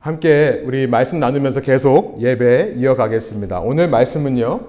함께 0.00 0.62
우리 0.64 0.86
말씀 0.86 1.18
나누면서 1.18 1.60
계속 1.60 2.22
예배 2.22 2.74
이어가겠습니다. 2.76 3.58
오늘 3.58 3.88
말씀은요, 3.88 4.60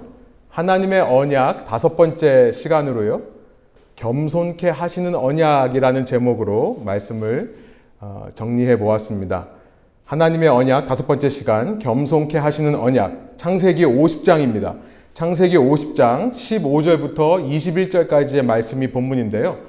하나님의 0.49 1.01
언약 1.01 1.67
다섯 1.67 1.95
번째 1.95 2.51
시간으로요, 2.51 3.21
겸손케 3.95 4.69
하시는 4.69 5.13
언약이라는 5.13 6.07
제목으로 6.07 6.81
말씀을 6.83 7.55
어, 8.01 8.29
정리해 8.33 8.79
보았습니다. 8.79 9.49
하나님의 10.05 10.49
언약 10.49 10.87
다섯 10.87 11.05
번째 11.05 11.29
시간, 11.29 11.77
겸손케 11.77 12.39
하시는 12.39 12.73
언약, 12.73 13.35
창세기 13.37 13.85
50장입니다. 13.85 14.77
창세기 15.13 15.57
50장 15.57 16.31
15절부터 16.31 17.15
21절까지의 17.47 18.41
말씀이 18.41 18.87
본문인데요. 18.87 19.59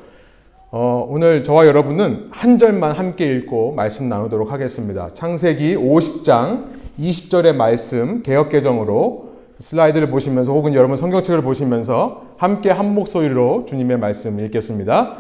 어, 0.72 1.04
오늘 1.08 1.42
저와 1.42 1.66
여러분은 1.66 2.28
한 2.30 2.56
절만 2.56 2.92
함께 2.92 3.26
읽고 3.26 3.72
말씀 3.72 4.08
나누도록 4.08 4.52
하겠습니다. 4.52 5.08
창세기 5.12 5.74
50장 5.74 6.66
20절의 6.96 7.56
말씀 7.56 8.22
개혁개정으로 8.22 9.30
슬라이드를 9.58 10.10
보시면서 10.10 10.52
혹은 10.52 10.74
여러분 10.74 10.94
성경책을 10.94 11.42
보시면서 11.42 12.22
함께 12.36 12.70
한 12.70 12.94
목소리로 12.94 13.64
주님의 13.64 13.98
말씀 13.98 14.38
읽겠습니다. 14.38 15.16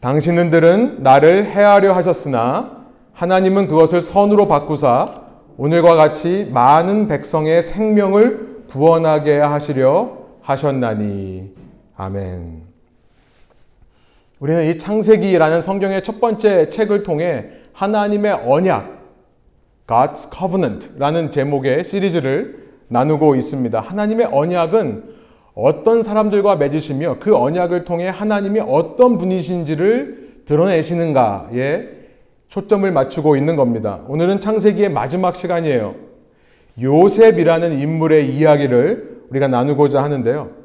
당신들은 0.00 1.04
나를 1.04 1.46
해하려 1.46 1.92
하셨으나 1.92 2.82
하나님은 3.12 3.68
그것을 3.68 4.00
선으로 4.00 4.48
바꾸사 4.48 5.22
오늘과 5.58 5.94
같이 5.94 6.48
많은 6.50 7.06
백성의 7.06 7.62
생명을 7.62 8.64
구원하게 8.68 9.38
하시려 9.38 10.18
하셨나니 10.40 11.52
아멘. 11.96 12.71
우리는 14.42 14.64
이 14.64 14.76
창세기라는 14.76 15.60
성경의 15.60 16.02
첫 16.02 16.20
번째 16.20 16.68
책을 16.68 17.04
통해 17.04 17.46
하나님의 17.74 18.32
언약, 18.44 19.00
God's 19.86 20.36
Covenant라는 20.36 21.30
제목의 21.30 21.84
시리즈를 21.84 22.70
나누고 22.88 23.36
있습니다. 23.36 23.78
하나님의 23.78 24.26
언약은 24.32 25.04
어떤 25.54 26.02
사람들과 26.02 26.56
맺으시며 26.56 27.18
그 27.20 27.36
언약을 27.36 27.84
통해 27.84 28.08
하나님이 28.08 28.58
어떤 28.66 29.16
분이신지를 29.16 30.42
드러내시는가에 30.46 31.86
초점을 32.48 32.90
맞추고 32.90 33.36
있는 33.36 33.54
겁니다. 33.54 34.00
오늘은 34.08 34.40
창세기의 34.40 34.88
마지막 34.88 35.36
시간이에요. 35.36 35.94
요셉이라는 36.80 37.78
인물의 37.78 38.34
이야기를 38.34 39.26
우리가 39.30 39.46
나누고자 39.46 40.02
하는데요. 40.02 40.61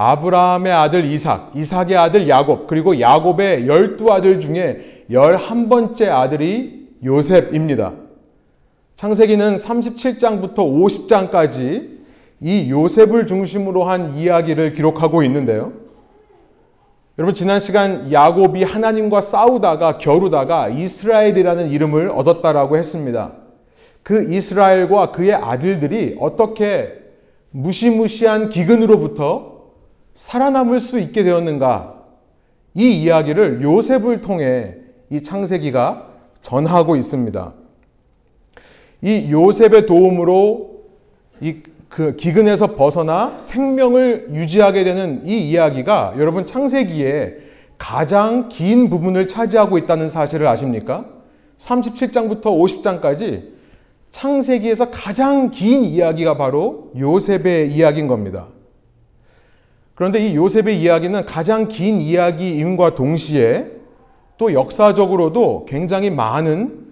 아브라함의 0.00 0.72
아들 0.72 1.06
이삭, 1.06 1.50
이삭의 1.56 1.96
아들 1.96 2.28
야곱, 2.28 2.68
그리고 2.68 3.00
야곱의 3.00 3.66
열두 3.66 4.12
아들 4.12 4.38
중에 4.38 5.04
열한 5.10 5.68
번째 5.68 6.08
아들이 6.08 6.86
요셉입니다. 7.04 7.94
창세기는 8.94 9.56
37장부터 9.56 10.58
50장까지 10.58 11.98
이 12.40 12.70
요셉을 12.70 13.26
중심으로 13.26 13.82
한 13.82 14.16
이야기를 14.16 14.72
기록하고 14.72 15.24
있는데요. 15.24 15.72
여러분 17.18 17.34
지난 17.34 17.58
시간 17.58 18.12
야곱이 18.12 18.62
하나님과 18.62 19.20
싸우다가 19.20 19.98
겨루다가 19.98 20.68
이스라엘이라는 20.68 21.70
이름을 21.70 22.10
얻었다라고 22.10 22.76
했습니다. 22.76 23.32
그 24.04 24.32
이스라엘과 24.32 25.10
그의 25.10 25.34
아들들이 25.34 26.16
어떻게 26.20 26.92
무시무시한 27.50 28.48
기근으로부터 28.48 29.57
살아남을 30.18 30.80
수 30.80 30.98
있게 30.98 31.22
되었는가? 31.22 31.94
이 32.74 33.02
이야기를 33.02 33.62
요셉을 33.62 34.20
통해 34.20 34.74
이 35.10 35.22
창세기가 35.22 36.08
전하고 36.42 36.96
있습니다. 36.96 37.52
이 39.02 39.28
요셉의 39.32 39.86
도움으로 39.86 40.82
이 41.40 41.62
그 41.88 42.16
기근에서 42.16 42.74
벗어나 42.74 43.36
생명을 43.38 44.28
유지하게 44.34 44.84
되는 44.84 45.22
이 45.26 45.48
이야기가 45.50 46.14
여러분 46.18 46.46
창세기에 46.46 47.48
가장 47.78 48.48
긴 48.48 48.90
부분을 48.90 49.26
차지하고 49.28 49.78
있다는 49.78 50.08
사실을 50.08 50.46
아십니까? 50.46 51.06
37장부터 51.58 52.42
50장까지 52.42 53.48
창세기에서 54.12 54.90
가장 54.90 55.50
긴 55.50 55.84
이야기가 55.84 56.36
바로 56.36 56.90
요셉의 56.98 57.72
이야기인 57.72 58.06
겁니다. 58.06 58.48
그런데 59.98 60.28
이 60.28 60.36
요셉의 60.36 60.80
이야기는 60.80 61.26
가장 61.26 61.66
긴 61.66 62.00
이야기임과 62.00 62.94
동시에 62.94 63.66
또 64.36 64.52
역사적으로도 64.52 65.66
굉장히 65.68 66.08
많은 66.08 66.86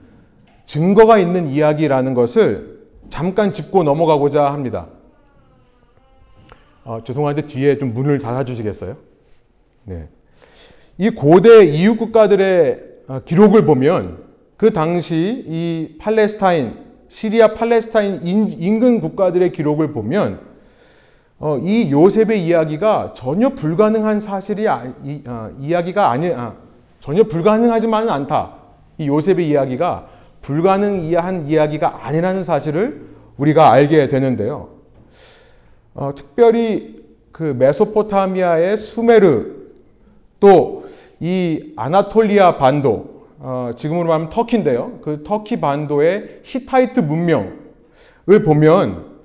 증거가 0.65 1.17
있는 1.17 1.47
이야기라는 1.47 2.15
것을 2.15 2.81
잠깐 3.09 3.53
짚고 3.53 3.85
넘어가고자 3.85 4.47
합니다. 4.47 4.89
어, 6.83 6.99
죄송한데 7.05 7.43
뒤에 7.43 7.79
좀 7.79 7.95
문을 7.95 8.19
닫아주시겠어요? 8.19 8.97
네. 9.85 10.09
이 10.99 11.11
고대 11.11 11.65
이웃 11.65 11.95
국가들의 11.99 12.81
어, 13.07 13.21
기록을 13.25 13.67
보면 13.67 14.25
그 14.57 14.73
당시 14.73 15.45
이 15.47 15.95
팔레스타인, 16.01 16.75
시리아 17.07 17.55
팔레스타인 17.55 18.23
인근 18.25 18.99
국가들의 18.99 19.53
기록을 19.53 19.93
보면 19.93 20.56
어, 21.39 21.59
이 21.59 21.91
요셉의 21.91 22.45
이야기가 22.47 23.13
전혀 23.15 23.51
불가능한 23.51 24.21
사실이 24.21 24.69
아, 24.69 24.93
이, 25.05 25.23
아, 25.27 25.51
이야기가 25.59 26.11
아니 26.11 26.33
아, 26.33 26.55
전혀 27.01 27.25
불가능하지만은 27.25 28.09
않다. 28.11 28.55
이 28.99 29.09
요셉의 29.09 29.49
이야기가 29.49 30.09
불가능한 30.41 31.47
이야기가 31.47 32.07
아니라는 32.07 32.45
사실을 32.45 33.07
우리가 33.37 33.71
알게 33.71 34.09
되는데요. 34.09 34.69
어, 35.95 36.13
특별히 36.15 37.05
그 37.33 37.43
메소포타미아의 37.59 38.77
수메르 38.77 39.57
또 40.41 40.87
이 41.21 41.73
아나톨리아 41.77 42.59
반도 42.59 43.27
어, 43.39 43.71
지금으로 43.77 44.09
말하면 44.09 44.29
터키인데요. 44.31 44.99
그 45.03 45.23
터키 45.25 45.61
반도의 45.61 46.41
히타이트 46.43 47.01
문명을 47.01 48.43
보면 48.45 49.16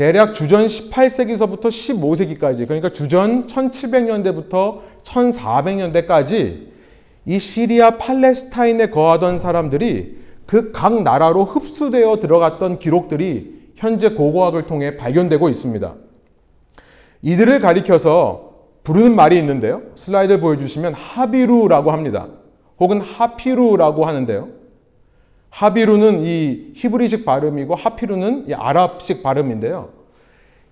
대략 0.00 0.32
주전 0.32 0.64
18세기서부터 0.66 1.64
15세기까지, 1.64 2.66
그러니까 2.66 2.88
주전 2.88 3.46
1700년대부터 3.46 4.80
1400년대까지 5.04 6.68
이 7.26 7.38
시리아 7.38 7.98
팔레스타인에 7.98 8.88
거하던 8.88 9.38
사람들이 9.38 10.16
그 10.46 10.72
각 10.72 11.02
나라로 11.02 11.44
흡수되어 11.44 12.16
들어갔던 12.16 12.78
기록들이 12.78 13.72
현재 13.76 14.08
고고학을 14.08 14.64
통해 14.64 14.96
발견되고 14.96 15.50
있습니다. 15.50 15.94
이들을 17.20 17.60
가리켜서 17.60 18.54
부르는 18.84 19.14
말이 19.14 19.36
있는데요. 19.36 19.82
슬라이드를 19.96 20.40
보여주시면 20.40 20.94
하비루라고 20.94 21.92
합니다. 21.92 22.28
혹은 22.78 23.00
하피루라고 23.02 24.06
하는데요. 24.06 24.59
하비루는 25.50 26.24
이 26.24 26.72
히브리식 26.74 27.24
발음이고 27.24 27.74
하피루는 27.74 28.46
이 28.48 28.54
아랍식 28.54 29.22
발음인데요. 29.22 29.90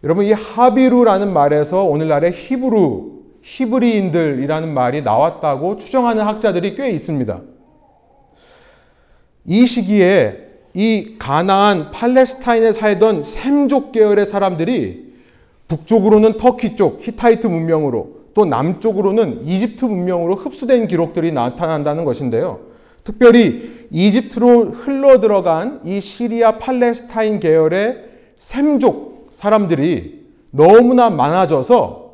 여러분 0.04 0.24
이 0.24 0.32
하비루라는 0.32 1.32
말에서 1.32 1.82
오늘날의 1.84 2.32
히브루, 2.32 3.18
히브리인들이라는 3.42 4.72
말이 4.72 5.02
나왔다고 5.02 5.78
추정하는 5.78 6.24
학자들이 6.24 6.76
꽤 6.76 6.90
있습니다. 6.90 7.40
이 9.46 9.66
시기에 9.66 10.48
이 10.74 11.16
가나안 11.18 11.90
팔레스타인에 11.90 12.72
살던 12.72 13.22
샘족 13.24 13.90
계열의 13.92 14.26
사람들이 14.26 15.08
북쪽으로는 15.66 16.36
터키 16.36 16.76
쪽 16.76 17.00
히타이트 17.00 17.46
문명으로 17.46 18.18
또 18.34 18.44
남쪽으로는 18.44 19.46
이집트 19.46 19.84
문명으로 19.84 20.36
흡수된 20.36 20.86
기록들이 20.86 21.32
나타난다는 21.32 22.04
것인데요. 22.04 22.67
특별히 23.08 23.86
이집트로 23.90 24.66
흘러 24.66 25.18
들어간 25.18 25.80
이 25.86 26.02
시리아 26.02 26.58
팔레스타인 26.58 27.40
계열의 27.40 28.04
셈족 28.36 29.30
사람들이 29.32 30.26
너무나 30.50 31.08
많아져서 31.08 32.12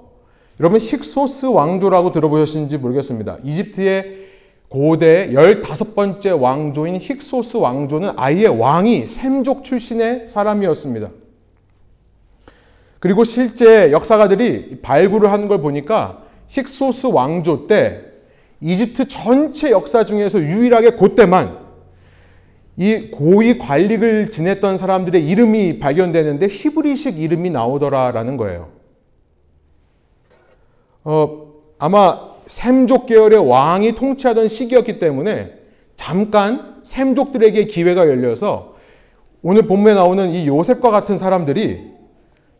여러분 0.60 0.78
힉소스 0.78 1.52
왕조라고 1.52 2.12
들어보셨는지 2.12 2.78
모르겠습니다. 2.78 3.38
이집트의 3.42 4.24
고대 4.68 5.30
15번째 5.32 6.40
왕조인 6.40 6.98
힉소스 6.98 7.60
왕조는 7.60 8.12
아예 8.14 8.46
왕이 8.46 9.06
셈족 9.06 9.64
출신의 9.64 10.28
사람이었습니다. 10.28 11.10
그리고 13.00 13.24
실제 13.24 13.90
역사가들이 13.90 14.78
발굴을 14.80 15.32
하는 15.32 15.48
걸 15.48 15.60
보니까 15.60 16.22
힉소스 16.52 17.12
왕조 17.12 17.66
때 17.66 18.13
이집트 18.60 19.08
전체 19.08 19.70
역사 19.70 20.04
중에서 20.04 20.40
유일하게 20.40 20.90
그때만 20.90 21.58
이 22.76 23.10
고위 23.10 23.58
관리를 23.58 24.30
지냈던 24.30 24.76
사람들의 24.76 25.26
이름이 25.28 25.78
발견되는데 25.78 26.48
히브리식 26.48 27.20
이름이 27.20 27.50
나오더라라는 27.50 28.36
거예요. 28.36 28.68
어, 31.04 31.52
아마 31.78 32.32
샘족 32.46 33.06
계열의 33.06 33.46
왕이 33.48 33.94
통치하던 33.94 34.48
시기였기 34.48 34.98
때문에 34.98 35.54
잠깐 35.96 36.76
샘족들에게 36.82 37.66
기회가 37.66 38.06
열려서 38.08 38.74
오늘 39.42 39.62
본문에 39.66 39.94
나오는 39.94 40.30
이 40.30 40.46
요셉과 40.46 40.90
같은 40.90 41.16
사람들이 41.16 41.92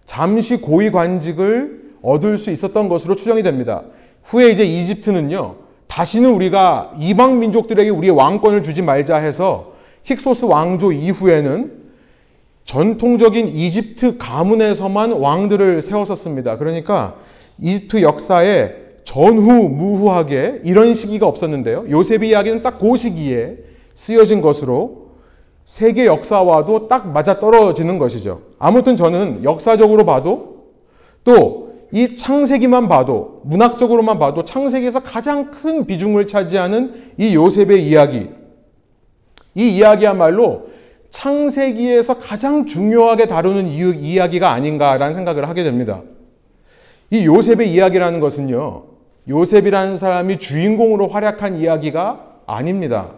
잠시 0.05 0.59
고위 0.59 0.91
관직을 0.91 1.95
얻을 2.03 2.39
수 2.39 2.51
있었던 2.51 2.89
것으로 2.89 3.17
추정이 3.17 3.43
됩니다. 3.43 3.83
후에 4.23 4.51
이제 4.51 4.65
이집트는요, 4.65 5.57
다시는 5.95 6.33
우리가 6.33 6.95
이방 6.99 7.39
민족들에게 7.39 7.89
우리의 7.89 8.11
왕권을 8.17 8.65
주지 8.65 8.83
말자 8.83 9.15
해서 9.19 9.75
힉소스 10.05 10.49
왕조 10.49 10.91
이후에는 10.91 11.85
전통적인 12.65 13.47
이집트 13.47 14.19
가문에서만 14.19 15.13
왕들을 15.13 15.83
세웠었습니다. 15.83 16.59
그러니까 16.59 17.15
이집트 17.61 18.03
역사에 18.03 18.75
전후 19.05 19.69
무후하게 19.69 20.63
이런 20.65 20.95
시기가 20.95 21.29
없었는데요. 21.29 21.85
요셉의 21.89 22.31
이야기는 22.31 22.65
딱 22.65 22.81
그 22.81 22.97
시기에 22.97 23.59
쓰여진 23.95 24.41
것으로 24.41 25.11
세계 25.65 26.07
역사와도 26.07 26.89
딱 26.89 27.09
맞아 27.13 27.39
떨어지는 27.39 27.99
것이죠. 27.99 28.41
아무튼 28.59 28.97
저는 28.97 29.45
역사적으로 29.45 30.05
봐도 30.05 30.65
또 31.23 31.74
이 31.93 32.17
창세기만 32.17 32.89
봐도 32.89 33.41
문학적으로만 33.45 34.19
봐도 34.19 34.45
창세기에서 34.45 35.03
가장 35.03 35.51
큰 35.51 35.87
비중을 35.87 36.27
차지하는 36.27 37.13
이 37.19 37.35
요셉의 37.35 37.87
이야기 37.87 38.31
이 39.55 39.77
이야기야말로 39.77 40.75
창세기에서 41.11 42.19
가장 42.19 42.67
중요하게 42.67 43.29
다루는 43.29 43.69
이야기가 43.69 44.51
아닌가라는 44.51 45.15
생각을 45.15 45.49
하게 45.49 45.63
됩니다. 45.63 46.03
이 47.11 47.25
요셉의 47.25 47.73
이야기라는 47.73 48.19
것은요, 48.19 48.83
요셉이라는 49.29 49.97
사람이 49.97 50.41
주인공으로 50.41 51.07
활약한 51.07 51.57
이야기가 51.57 52.41
아닙니다. 52.47 53.13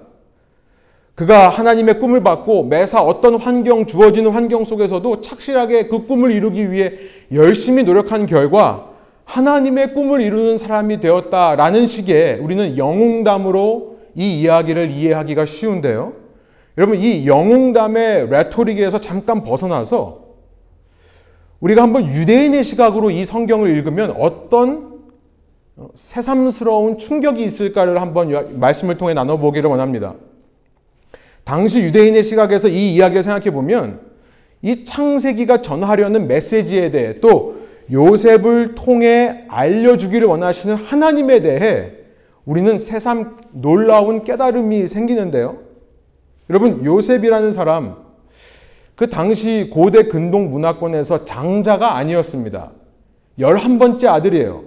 그가 1.17 1.49
하나님의 1.49 1.99
꿈을 1.99 2.23
받고 2.23 2.65
매사 2.65 3.03
어떤 3.03 3.37
환경, 3.37 3.87
주어지는 3.87 4.31
환경 4.33 4.65
속에서도 4.65 5.23
착실하게 5.23 5.89
그 5.89 6.07
꿈을 6.07 6.31
이루기 6.31 6.71
위해 6.71 6.93
열심히 7.33 7.85
노력한 7.85 8.27
결과 8.27 8.91
하나님의 9.25 9.95
꿈을 9.95 10.21
이루는 10.21 10.59
사람이 10.59 11.01
되었다라는 11.01 11.87
식의 11.87 12.39
우리는 12.41 12.77
영웅담으로 12.77 13.97
이 14.15 14.41
이야기를 14.41 14.91
이해하기가 14.91 15.47
쉬운데요. 15.47 16.13
여러분, 16.77 16.99
이 16.99 17.27
영웅담의 17.27 18.29
레토릭에서 18.29 19.01
잠깐 19.01 19.43
벗어나서 19.43 20.27
우리가 21.61 21.83
한번 21.83 22.11
유대인의 22.11 22.63
시각으로 22.63 23.11
이 23.11 23.25
성경을 23.25 23.71
읽으면 23.71 24.15
어떤 24.19 25.01
새삼스러운 25.95 26.99
충격이 26.99 27.43
있을까를 27.43 28.03
한번 28.03 28.61
말씀을 28.61 28.99
통해 28.99 29.15
나눠보기를 29.15 29.71
원합니다. 29.71 30.15
당시 31.46 31.81
유대인의 31.81 32.25
시각에서 32.25 32.66
이 32.66 32.93
이야기를 32.94 33.22
생각해 33.22 33.52
보면 33.52 34.00
이 34.62 34.84
창세기가 34.84 35.62
전하려는 35.62 36.26
메시지에 36.26 36.90
대해 36.90 37.20
또 37.20 37.54
요셉을 37.93 38.75
통해 38.75 39.44
알려주기를 39.46 40.26
원하시는 40.26 40.75
하나님에 40.75 41.40
대해 41.43 41.93
우리는 42.44 42.76
새삼 42.78 43.37
놀라운 43.52 44.25
깨달음이 44.25 44.88
생기는데요. 44.88 45.58
여러분, 46.50 46.84
요셉이라는 46.84 47.52
사람, 47.52 47.94
그 48.96 49.08
당시 49.08 49.70
고대 49.72 50.08
근동 50.08 50.50
문화권에서 50.50 51.25
장자가 51.26 51.94
아니었습니다. 51.94 52.72
11번째 53.38 54.06
아들이에요. 54.06 54.64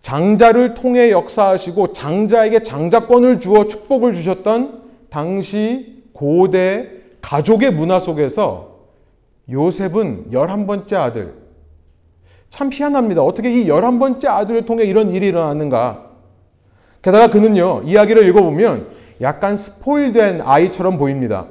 장자를 0.00 0.74
통해 0.74 1.10
역사하시고 1.10 1.92
장자에게 1.92 2.62
장자권을 2.62 3.40
주어 3.40 3.66
축복을 3.66 4.12
주셨던 4.12 4.83
당시 5.14 6.02
고대 6.12 6.90
가족의 7.20 7.70
문화 7.70 8.00
속에서 8.00 8.78
요셉은 9.48 10.32
11번째 10.32 10.94
아들. 10.94 11.34
참 12.50 12.68
희한합니다. 12.72 13.22
어떻게 13.22 13.52
이 13.52 13.68
11번째 13.68 14.26
아들을 14.26 14.64
통해 14.64 14.82
이런 14.82 15.12
일이 15.12 15.28
일어났는가? 15.28 16.10
게다가 17.00 17.28
그는요, 17.28 17.82
이야기를 17.84 18.26
읽어보면 18.26 18.88
약간 19.20 19.56
스포일된 19.56 20.40
아이처럼 20.42 20.98
보입니다. 20.98 21.46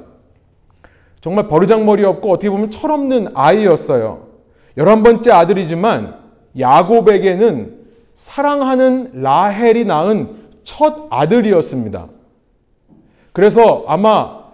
정말 1.22 1.48
버르장머리 1.48 2.04
없고 2.04 2.32
어떻게 2.32 2.50
보면 2.50 2.70
철없는 2.70 3.28
아이였어요. 3.32 4.26
열한 4.76 5.02
번째 5.02 5.30
아들이지만 5.30 6.18
야곱에게는 6.58 7.78
사랑하는 8.12 9.22
라헬이 9.22 9.86
낳은 9.86 10.50
첫 10.64 11.06
아들이었습니다. 11.08 12.08
그래서 13.34 13.84
아마 13.88 14.44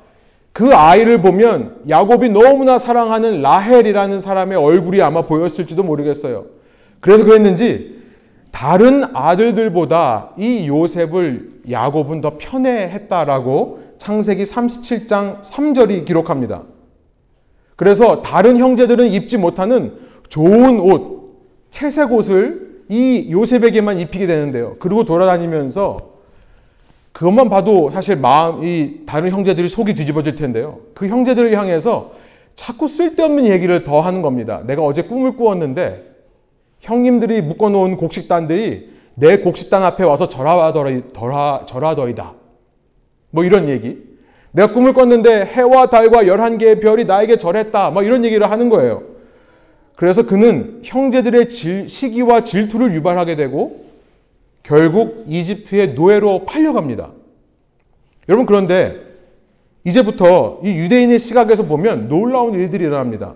그 0.52 0.74
아이를 0.74 1.20
보면 1.20 1.82
야곱이 1.88 2.30
너무나 2.30 2.78
사랑하는 2.78 3.42
라헬이라는 3.42 4.20
사람의 4.20 4.58
얼굴이 4.58 5.00
아마 5.02 5.22
보였을지도 5.26 5.82
모르겠어요. 5.84 6.46
그래서 7.00 7.24
그랬는지 7.24 8.00
다른 8.50 9.04
아들들보다 9.14 10.30
이 10.38 10.66
요셉을 10.66 11.60
야곱은 11.70 12.22
더 12.22 12.36
편애했다라고 12.38 13.80
창세기 13.98 14.44
37장 14.44 15.42
3절이 15.42 16.06
기록합니다. 16.06 16.62
그래서 17.76 18.22
다른 18.22 18.56
형제들은 18.56 19.08
입지 19.08 19.36
못하는 19.36 19.92
좋은 20.30 20.80
옷, 20.80 21.38
채색 21.70 22.12
옷을 22.12 22.84
이 22.88 23.28
요셉에게만 23.30 23.98
입히게 23.98 24.26
되는데요. 24.26 24.76
그리고 24.78 25.04
돌아다니면서 25.04 26.09
그것만 27.12 27.48
봐도 27.50 27.90
사실 27.90 28.16
마음이 28.16 29.06
다른 29.06 29.30
형제들이 29.30 29.68
속이 29.68 29.94
뒤집어질 29.94 30.36
텐데요. 30.36 30.80
그 30.94 31.08
형제들을 31.08 31.56
향해서 31.56 32.12
자꾸 32.56 32.88
쓸데없는 32.88 33.46
얘기를 33.46 33.84
더 33.84 34.00
하는 34.00 34.22
겁니다. 34.22 34.62
내가 34.66 34.82
어제 34.82 35.02
꿈을 35.02 35.36
꾸었는데 35.36 36.04
형님들이 36.80 37.42
묶어놓은 37.42 37.96
곡식단들이 37.96 38.90
내 39.14 39.38
곡식단 39.38 39.82
앞에 39.82 40.04
와서 40.04 40.28
절하더이더라 40.28 41.66
절하더이다. 41.66 42.34
뭐 43.30 43.44
이런 43.44 43.68
얘기. 43.68 43.98
내가 44.52 44.72
꿈을 44.72 44.92
꿨는데 44.92 45.44
해와 45.44 45.86
달과 45.86 46.26
열한 46.26 46.58
개의 46.58 46.80
별이 46.80 47.04
나에게 47.04 47.38
절했다. 47.38 47.90
뭐 47.90 48.02
이런 48.02 48.24
얘기를 48.24 48.50
하는 48.50 48.68
거예요. 48.68 49.02
그래서 49.94 50.24
그는 50.24 50.80
형제들의 50.82 51.50
질, 51.50 51.88
시기와 51.88 52.42
질투를 52.42 52.94
유발하게 52.94 53.36
되고 53.36 53.89
결국 54.62 55.24
이집트의 55.26 55.94
노예로 55.94 56.44
팔려갑니다. 56.44 57.10
여러분 58.28 58.46
그런데 58.46 58.96
이제부터 59.84 60.60
이 60.62 60.68
유대인의 60.68 61.18
시각에서 61.18 61.64
보면 61.64 62.08
놀라운 62.08 62.54
일들이 62.54 62.84
일어납니다. 62.84 63.35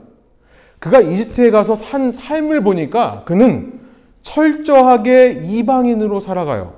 그가 0.79 1.01
이집트에 1.01 1.51
가서 1.51 1.75
산 1.75 2.11
삶을 2.11 2.63
보니까 2.63 3.25
그는 3.25 3.81
철저하게 4.23 5.45
이방인으로 5.49 6.21
살아가요. 6.21 6.75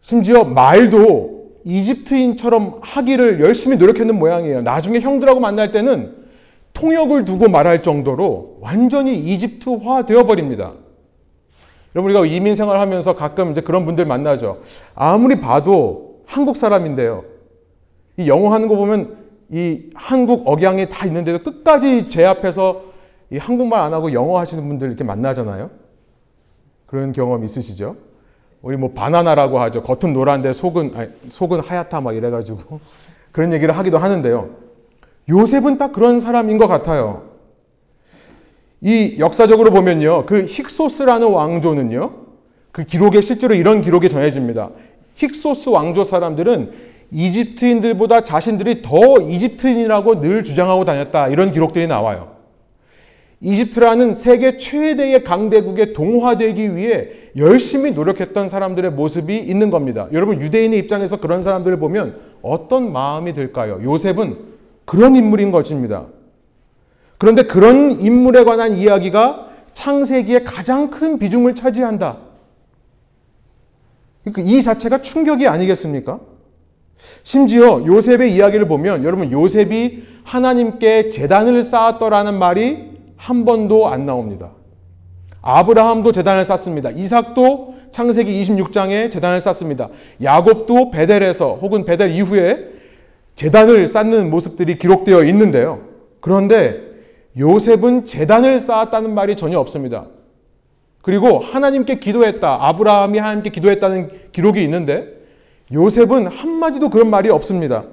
심지어 0.00 0.44
말도 0.44 1.52
이집트인처럼 1.64 2.80
하기를 2.80 3.40
열심히 3.40 3.76
노력했는 3.76 4.18
모양이에요. 4.18 4.62
나중에 4.62 5.00
형들하고 5.00 5.40
만날 5.40 5.70
때는 5.70 6.16
통역을 6.72 7.24
두고 7.24 7.48
말할 7.48 7.82
정도로 7.82 8.58
완전히 8.60 9.16
이집트화 9.16 10.06
되어버립니다. 10.06 10.74
여러분, 11.94 12.10
우리가 12.10 12.26
이민 12.26 12.54
생활하면서 12.54 13.16
가끔 13.16 13.52
이제 13.52 13.60
그런 13.60 13.84
분들 13.84 14.04
만나죠. 14.06 14.60
아무리 14.94 15.40
봐도 15.40 16.22
한국 16.26 16.56
사람인데요. 16.56 17.24
이 18.16 18.28
영어 18.28 18.52
하는 18.52 18.68
거 18.68 18.76
보면 18.76 19.16
이 19.50 19.90
한국 19.94 20.48
억양이 20.48 20.88
다 20.88 21.06
있는데도 21.06 21.42
끝까지 21.42 22.08
제 22.08 22.24
앞에서 22.24 22.82
이 23.30 23.36
한국말 23.38 23.80
안 23.80 23.92
하고 23.92 24.12
영어 24.12 24.38
하시는 24.38 24.66
분들 24.66 24.88
이렇게 24.88 25.04
만나잖아요. 25.04 25.70
그런 26.86 27.12
경험 27.12 27.44
있으시죠? 27.44 27.96
우리 28.62 28.76
뭐 28.76 28.92
바나나라고 28.92 29.60
하죠. 29.60 29.82
겉은 29.82 30.12
노란데 30.12 30.52
속은 30.52 30.92
아니, 30.94 31.10
속은 31.30 31.60
하얗다 31.60 32.00
막 32.00 32.14
이래가지고 32.14 32.80
그런 33.32 33.52
얘기를 33.52 33.76
하기도 33.76 33.98
하는데요. 33.98 34.50
요셉은 35.28 35.78
딱 35.78 35.92
그런 35.92 36.20
사람인 36.20 36.58
것 36.58 36.66
같아요. 36.66 37.31
이 38.82 39.16
역사적으로 39.18 39.70
보면요, 39.70 40.26
그 40.26 40.46
힉소스라는 40.46 41.32
왕조는요, 41.32 42.10
그 42.72 42.84
기록에 42.84 43.20
실제로 43.20 43.54
이런 43.54 43.80
기록이 43.80 44.08
전해집니다. 44.08 44.70
힉소스 45.18 45.70
왕조 45.70 46.02
사람들은 46.02 46.72
이집트인들보다 47.12 48.24
자신들이 48.24 48.82
더 48.82 48.98
이집트인이라고 49.20 50.20
늘 50.20 50.42
주장하고 50.42 50.84
다녔다. 50.84 51.28
이런 51.28 51.52
기록들이 51.52 51.86
나와요. 51.86 52.32
이집트라는 53.40 54.14
세계 54.14 54.56
최대의 54.56 55.22
강대국에 55.22 55.92
동화되기 55.92 56.74
위해 56.76 57.08
열심히 57.36 57.90
노력했던 57.92 58.48
사람들의 58.48 58.92
모습이 58.92 59.36
있는 59.36 59.70
겁니다. 59.70 60.08
여러분, 60.12 60.40
유대인의 60.40 60.78
입장에서 60.80 61.18
그런 61.18 61.42
사람들을 61.42 61.78
보면 61.78 62.16
어떤 62.40 62.92
마음이 62.92 63.34
들까요? 63.34 63.80
요셉은 63.82 64.38
그런 64.84 65.14
인물인 65.14 65.52
것입니다. 65.52 66.06
그런데 67.22 67.44
그런 67.44 68.00
인물에 68.00 68.42
관한 68.42 68.74
이야기가 68.74 69.46
창세기에 69.74 70.42
가장 70.42 70.90
큰 70.90 71.20
비중을 71.20 71.54
차지한다. 71.54 72.16
그러니까 74.24 74.42
이 74.42 74.60
자체가 74.60 75.02
충격이 75.02 75.46
아니겠습니까? 75.46 76.18
심지어 77.22 77.84
요셉의 77.86 78.34
이야기를 78.34 78.66
보면 78.66 79.04
여러분 79.04 79.30
요셉이 79.30 80.02
하나님께 80.24 81.10
재단을 81.10 81.62
쌓았더라는 81.62 82.40
말이 82.40 82.90
한 83.16 83.44
번도 83.44 83.86
안 83.86 84.04
나옵니다. 84.04 84.50
아브라함도 85.42 86.10
재단을 86.10 86.44
쌓습니다. 86.44 86.90
이삭도 86.90 87.74
창세기 87.92 88.42
26장에 88.42 89.12
재단을 89.12 89.40
쌓습니다. 89.40 89.90
야곱도 90.20 90.90
베델에서 90.90 91.54
혹은 91.62 91.84
베델 91.84 92.10
이후에 92.10 92.72
재단을 93.36 93.86
쌓는 93.86 94.28
모습들이 94.28 94.76
기록되어 94.76 95.22
있는데요. 95.22 95.82
그런데 96.18 96.90
요셉은 97.38 98.06
재단을 98.06 98.60
쌓았다는 98.60 99.14
말이 99.14 99.36
전혀 99.36 99.58
없습니다. 99.58 100.06
그리고 101.00 101.38
하나님께 101.38 101.98
기도했다. 101.98 102.58
아브라함이 102.68 103.18
하나님께 103.18 103.50
기도했다는 103.50 104.10
기록이 104.32 104.62
있는데 104.62 105.06
요셉은 105.72 106.26
한마디도 106.26 106.90
그런 106.90 107.10
말이 107.10 107.30
없습니다. 107.30 107.84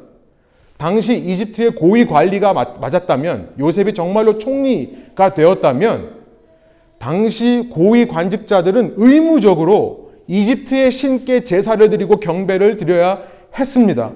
당시 0.77 1.17
이집트의 1.17 1.75
고위 1.75 2.05
관리가 2.05 2.53
맞았다면 2.53 3.55
요셉이 3.59 3.93
정말로 3.93 4.37
총리가 4.37 5.33
되었다면 5.33 6.19
당시 6.99 7.69
고위 7.71 8.07
관직자들은 8.07 8.95
의무적으로 8.97 10.11
이집트의 10.27 10.91
신께 10.91 11.43
제사를 11.43 11.89
드리고 11.89 12.19
경배를 12.19 12.77
드려야 12.77 13.23
했습니다. 13.57 14.11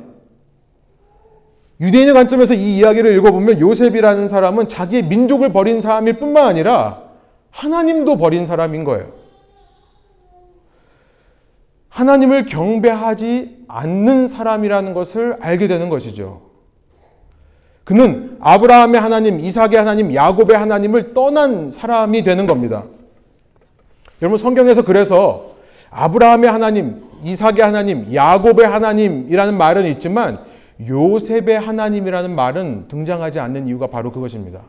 유대인의 1.83 2.13
관점에서 2.13 2.53
이 2.53 2.77
이야기를 2.77 3.13
읽어보면 3.17 3.59
요셉이라는 3.59 4.29
사람은 4.29 4.69
자기의 4.69 5.03
민족을 5.03 5.51
버린 5.51 5.81
사람일 5.81 6.17
뿐만 6.17 6.45
아니라 6.45 7.01
하나님도 7.51 8.15
버린 8.17 8.45
사람인 8.45 8.85
거예요. 8.85 9.11
하나님을 11.89 12.45
경배하지 12.45 13.65
않는 13.67 14.29
사람이라는 14.29 14.93
것을 14.93 15.35
알게 15.41 15.67
되는 15.67 15.89
것이죠. 15.89 16.41
그는 17.83 18.37
아브라함의 18.39 19.01
하나님, 19.01 19.41
이삭의 19.41 19.75
하나님, 19.75 20.15
야곱의 20.15 20.57
하나님을 20.57 21.13
떠난 21.13 21.69
사람이 21.69 22.23
되는 22.23 22.47
겁니다. 22.47 22.85
여러분 24.21 24.37
성경에서 24.37 24.83
그래서 24.83 25.55
아브라함의 25.91 26.49
하나님, 26.49 27.03
이삭의 27.25 27.59
하나님, 27.59 28.15
야곱의 28.15 28.65
하나님이라는 28.65 29.57
말은 29.57 29.85
있지만 29.87 30.52
요셉의 30.87 31.59
하나님이라는 31.59 32.35
말은 32.35 32.87
등장하지 32.87 33.39
않는 33.39 33.67
이유가 33.67 33.87
바로 33.87 34.11
그것입니다. 34.11 34.61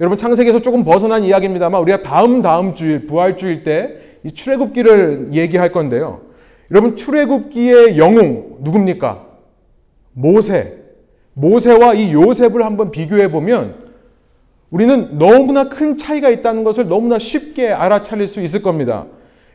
여러분 0.00 0.16
창세기에서 0.16 0.62
조금 0.62 0.84
벗어난 0.84 1.24
이야기입니다만 1.24 1.80
우리가 1.82 2.02
다음 2.02 2.42
다음 2.42 2.74
주일 2.74 3.06
부활주일 3.06 3.64
때 3.64 4.08
이 4.24 4.32
출애굽기를 4.32 5.28
얘기할 5.32 5.72
건데요. 5.72 6.20
여러분 6.70 6.96
출애굽기의 6.96 7.98
영웅 7.98 8.58
누굽니까? 8.60 9.26
모세. 10.12 10.76
모세와 11.34 11.94
이 11.94 12.12
요셉을 12.12 12.64
한번 12.64 12.90
비교해 12.90 13.30
보면 13.30 13.88
우리는 14.70 15.18
너무나 15.18 15.68
큰 15.68 15.96
차이가 15.96 16.28
있다는 16.28 16.64
것을 16.64 16.88
너무나 16.88 17.18
쉽게 17.18 17.70
알아차릴 17.70 18.26
수 18.28 18.40
있을 18.40 18.60
겁니다. 18.60 19.06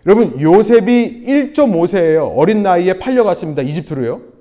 여러분 0.05 0.39
요셉이 0.39 1.23
1.5세예요. 1.27 2.33
어린 2.35 2.63
나이에 2.63 2.99
팔려갔습니다. 2.99 3.61
이집트로요. 3.61 4.32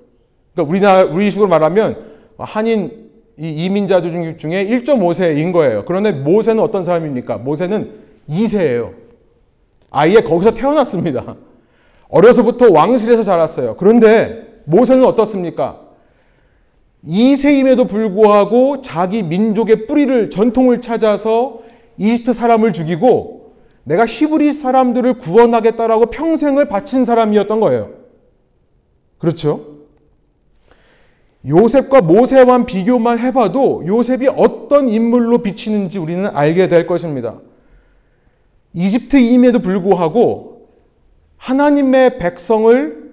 그러니까 0.53 0.69
우리나라 0.69 1.03
우리 1.03 1.29
식으로 1.31 1.47
말하면 1.47 2.13
한인 2.37 3.09
이 3.37 3.49
이민자들 3.49 4.37
중에 4.37 4.67
1.5세인 4.67 5.53
거예요. 5.53 5.85
그런데 5.85 6.11
모세는 6.11 6.61
어떤 6.61 6.83
사람입니까? 6.83 7.39
모세는 7.39 7.91
2세예요. 8.29 8.91
아예 9.89 10.21
거기서 10.21 10.53
태어났습니다. 10.53 11.35
어려서부터 12.09 12.71
왕실에서 12.71 13.23
자랐어요. 13.23 13.75
그런데 13.75 14.61
모세는 14.65 15.03
어떻습니까? 15.03 15.81
2세임에도 17.07 17.89
불구하고 17.89 18.81
자기 18.81 19.23
민족의 19.23 19.87
뿌리를 19.87 20.29
전통을 20.29 20.81
찾아서 20.81 21.59
이집트 21.97 22.33
사람을 22.33 22.71
죽이고 22.71 23.53
내가 23.83 24.05
히브리 24.05 24.53
사람들을 24.53 25.15
구원하겠다라고 25.17 26.05
평생을 26.07 26.67
바친 26.67 27.03
사람이었던 27.03 27.59
거예요. 27.59 27.89
그렇죠? 29.17 29.72
요셉과 31.47 32.01
모세만 32.01 32.65
비교만 32.65 33.19
해봐도 33.19 33.83
요셉이 33.85 34.29
어떤 34.35 34.87
인물로 34.87 35.39
비치는지 35.39 35.99
우리는 35.99 36.25
알게 36.25 36.67
될 36.67 36.87
것입니다. 36.87 37.35
이집트임에도 38.73 39.59
불구하고 39.59 40.69
하나님의 41.37 42.19
백성을 42.19 43.03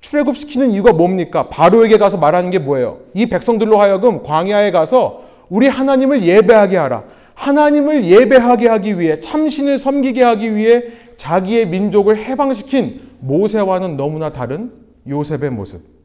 출애굽시키는 0.00 0.70
이유가 0.70 0.92
뭡니까? 0.92 1.48
바로에게 1.48 1.98
가서 1.98 2.16
말하는 2.16 2.50
게 2.50 2.58
뭐예요? 2.58 3.00
이 3.14 3.26
백성들로 3.26 3.78
하여금 3.78 4.22
광야에 4.22 4.70
가서 4.70 5.24
우리 5.48 5.66
하나님을 5.68 6.24
예배하게 6.24 6.76
하라. 6.76 7.04
하나님을 7.34 8.04
예배하게 8.04 8.68
하기 8.68 8.98
위해 8.98 9.20
참신을 9.20 9.78
섬기게 9.78 10.22
하기 10.22 10.56
위해 10.56 10.84
자기의 11.16 11.68
민족을 11.68 12.16
해방시킨 12.16 13.00
모세와는 13.20 13.96
너무나 13.96 14.32
다른 14.32 14.72
요셉의 15.06 15.50
모습. 15.50 15.97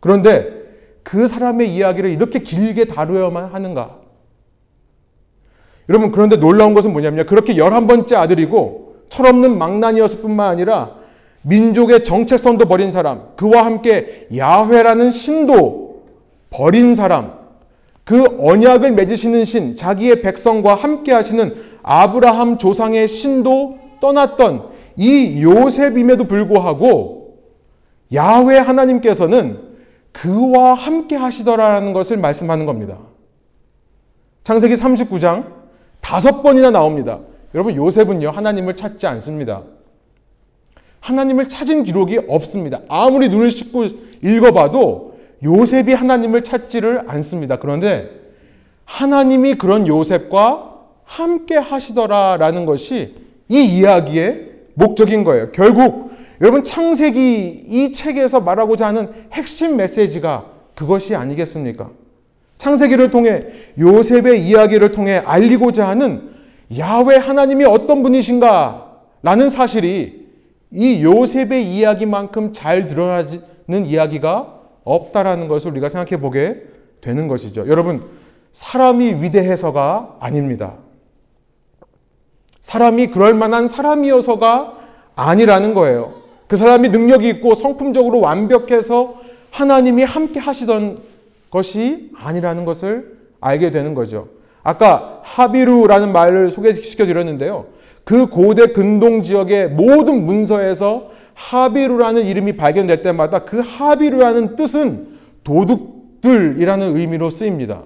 그런데 0.00 0.60
그 1.02 1.26
사람의 1.26 1.72
이야기를 1.74 2.10
이렇게 2.10 2.40
길게 2.40 2.86
다루어야만 2.86 3.46
하는가? 3.46 3.98
여러분, 5.88 6.12
그런데 6.12 6.36
놀라운 6.36 6.74
것은 6.74 6.92
뭐냐면 6.92 7.26
그렇게 7.26 7.56
열한 7.56 7.86
번째 7.86 8.16
아들이고 8.16 8.96
철없는 9.08 9.58
망난이었을 9.58 10.20
뿐만 10.20 10.48
아니라 10.48 10.96
민족의 11.42 12.04
정체성도 12.04 12.66
버린 12.66 12.90
사람, 12.90 13.28
그와 13.36 13.64
함께 13.64 14.28
야훼라는 14.36 15.10
신도 15.10 16.02
버린 16.50 16.94
사람, 16.94 17.40
그 18.04 18.24
언약을 18.38 18.92
맺으시는 18.92 19.44
신, 19.44 19.76
자기의 19.76 20.22
백성과 20.22 20.74
함께 20.74 21.12
하시는 21.12 21.54
아브라함 21.82 22.58
조상의 22.58 23.08
신도 23.08 23.78
떠났던 24.00 24.68
이 24.96 25.42
요셉임에도 25.42 26.24
불구하고 26.24 27.38
야훼 28.14 28.58
하나님께서는 28.58 29.69
그와 30.12 30.74
함께 30.74 31.16
하시더라라는 31.16 31.92
것을 31.92 32.16
말씀하는 32.16 32.66
겁니다. 32.66 32.98
창세기 34.44 34.74
39장 34.74 35.46
다섯 36.00 36.42
번이나 36.42 36.70
나옵니다. 36.70 37.20
여러분 37.54 37.74
요셉은요 37.74 38.30
하나님을 38.30 38.76
찾지 38.76 39.06
않습니다. 39.06 39.62
하나님을 41.00 41.48
찾은 41.48 41.84
기록이 41.84 42.20
없습니다. 42.28 42.80
아무리 42.88 43.28
눈을 43.28 43.50
씻고 43.50 43.86
읽어봐도 44.22 45.18
요셉이 45.42 45.94
하나님을 45.94 46.44
찾지를 46.44 47.04
않습니다. 47.08 47.58
그런데 47.58 48.10
하나님이 48.84 49.54
그런 49.54 49.86
요셉과 49.86 50.78
함께 51.04 51.56
하시더라라는 51.56 52.66
것이 52.66 53.14
이 53.48 53.64
이야기의 53.64 54.50
목적인 54.74 55.24
거예요. 55.24 55.50
결국 55.52 56.09
여러분 56.40 56.64
창세기 56.64 57.64
이 57.66 57.92
책에서 57.92 58.40
말하고자 58.40 58.86
하는 58.86 59.12
핵심 59.32 59.76
메시지가 59.76 60.46
그것이 60.74 61.14
아니겠습니까? 61.14 61.90
창세기를 62.56 63.10
통해 63.10 63.46
요셉의 63.78 64.46
이야기를 64.46 64.92
통해 64.92 65.16
알리고자 65.24 65.86
하는 65.88 66.30
야훼 66.78 67.16
하나님이 67.16 67.64
어떤 67.64 68.02
분이신가 68.02 69.00
라는 69.22 69.50
사실이 69.50 70.28
이 70.72 71.02
요셉의 71.02 71.74
이야기만큼 71.74 72.52
잘 72.52 72.86
드러나는 72.86 73.86
이야기가 73.86 74.60
없다라는 74.84 75.48
것을 75.48 75.72
우리가 75.72 75.88
생각해 75.88 76.20
보게 76.20 76.62
되는 77.00 77.28
것이죠. 77.28 77.66
여러분, 77.68 78.02
사람이 78.52 79.22
위대해서가 79.22 80.16
아닙니다. 80.20 80.74
사람이 82.60 83.08
그럴 83.08 83.34
만한 83.34 83.68
사람이어서가 83.68 84.78
아니라는 85.16 85.74
거예요. 85.74 86.19
그 86.50 86.56
사람이 86.56 86.88
능력이 86.88 87.28
있고 87.28 87.54
성품적으로 87.54 88.18
완벽해서 88.18 89.20
하나님이 89.52 90.02
함께 90.02 90.40
하시던 90.40 90.98
것이 91.48 92.10
아니라는 92.16 92.64
것을 92.64 93.18
알게 93.40 93.70
되는 93.70 93.94
거죠. 93.94 94.26
아까 94.64 95.20
하비루라는 95.22 96.12
말을 96.12 96.50
소개시켜 96.50 97.06
드렸는데요. 97.06 97.66
그 98.02 98.26
고대 98.26 98.66
근동 98.66 99.22
지역의 99.22 99.68
모든 99.68 100.26
문서에서 100.26 101.12
하비루라는 101.34 102.24
이름이 102.24 102.56
발견될 102.56 103.02
때마다 103.02 103.44
그 103.44 103.60
하비루라는 103.60 104.56
뜻은 104.56 105.06
도둑들이라는 105.44 106.96
의미로 106.96 107.30
쓰입니다. 107.30 107.84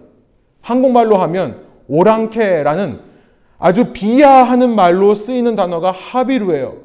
한국말로 0.63 1.19
하면 1.19 1.59
오랑캐라는 1.89 2.99
아주 3.59 3.93
비하하는 3.93 4.75
말로 4.75 5.15
쓰이는 5.15 5.55
단어가 5.55 5.91
하비루예요. 5.91 6.77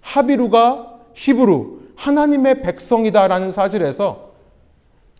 하비루가 0.00 0.93
히브루, 1.14 1.80
하나님의 1.96 2.62
백성이다라는 2.62 3.50
사실에서 3.50 4.32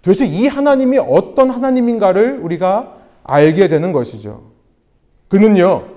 도대체 0.02 0.26
이 0.26 0.46
하나님이 0.46 0.98
어떤 0.98 1.50
하나님인가를 1.50 2.40
우리가 2.42 2.96
알게 3.22 3.68
되는 3.68 3.92
것이죠. 3.92 4.42
그는요, 5.28 5.94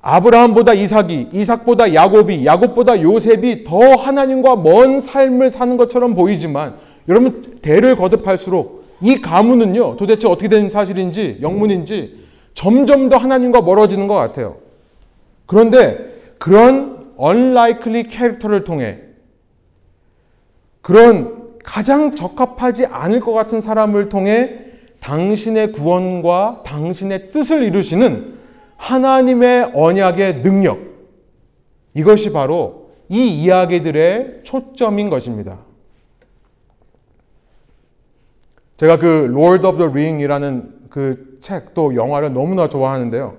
아브라함보다 0.00 0.74
이삭이, 0.74 1.28
이삭보다 1.32 1.94
야곱이, 1.94 2.44
야곱보다 2.44 3.02
요셉이 3.02 3.64
더 3.64 3.78
하나님과 3.94 4.56
먼 4.56 5.00
삶을 5.00 5.50
사는 5.50 5.76
것처럼 5.76 6.14
보이지만 6.14 6.76
여러분 7.08 7.58
대를 7.62 7.96
거듭할수록 7.96 8.84
이 9.00 9.20
가문은요 9.20 9.96
도대체 9.96 10.28
어떻게 10.28 10.48
된 10.48 10.68
사실인지 10.68 11.38
영문인지 11.40 12.26
점점 12.54 13.08
더 13.08 13.16
하나님과 13.16 13.62
멀어지는 13.62 14.08
것 14.08 14.14
같아요. 14.14 14.56
그런데 15.46 16.16
그런 16.38 16.97
unlikely 17.18 18.04
캐릭터를 18.04 18.64
통해 18.64 19.00
그런 20.82 21.56
가장 21.64 22.14
적합하지 22.14 22.86
않을 22.86 23.20
것 23.20 23.32
같은 23.32 23.60
사람을 23.60 24.08
통해 24.08 24.60
당신의 25.00 25.72
구원과 25.72 26.62
당신의 26.64 27.30
뜻을 27.30 27.62
이루시는 27.62 28.38
하나님의 28.76 29.72
언약의 29.74 30.42
능력. 30.42 30.78
이것이 31.94 32.32
바로 32.32 32.90
이 33.08 33.42
이야기들의 33.42 34.40
초점인 34.44 35.10
것입니다. 35.10 35.58
제가 38.76 38.98
그 38.98 39.26
Lord 39.30 39.66
of 39.66 39.78
the 39.78 39.90
Ring이라는 39.90 40.88
그 40.88 41.28
책 41.40 41.74
또 41.74 41.94
영화를 41.94 42.32
너무나 42.32 42.68
좋아하는데요. 42.68 43.36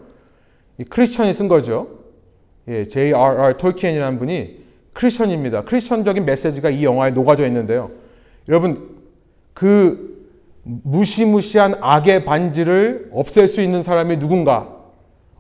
이 0.77 0.83
크리스천이 0.85 1.33
쓴 1.33 1.47
거죠. 1.47 1.98
예, 2.67 2.87
J.R.R. 2.87 3.57
톨키엔이라는 3.57 4.19
분이 4.19 4.59
크리스천입니다. 4.93 5.63
크리스천적인 5.63 6.25
메시지가 6.25 6.69
이 6.69 6.83
영화에 6.83 7.11
녹아져 7.11 7.45
있는데요. 7.47 7.91
여러분 8.47 8.97
그 9.53 10.27
무시무시한 10.63 11.75
악의 11.79 12.25
반지를 12.25 13.09
없앨 13.11 13.47
수 13.47 13.61
있는 13.61 13.81
사람이 13.81 14.19
누군가? 14.19 14.67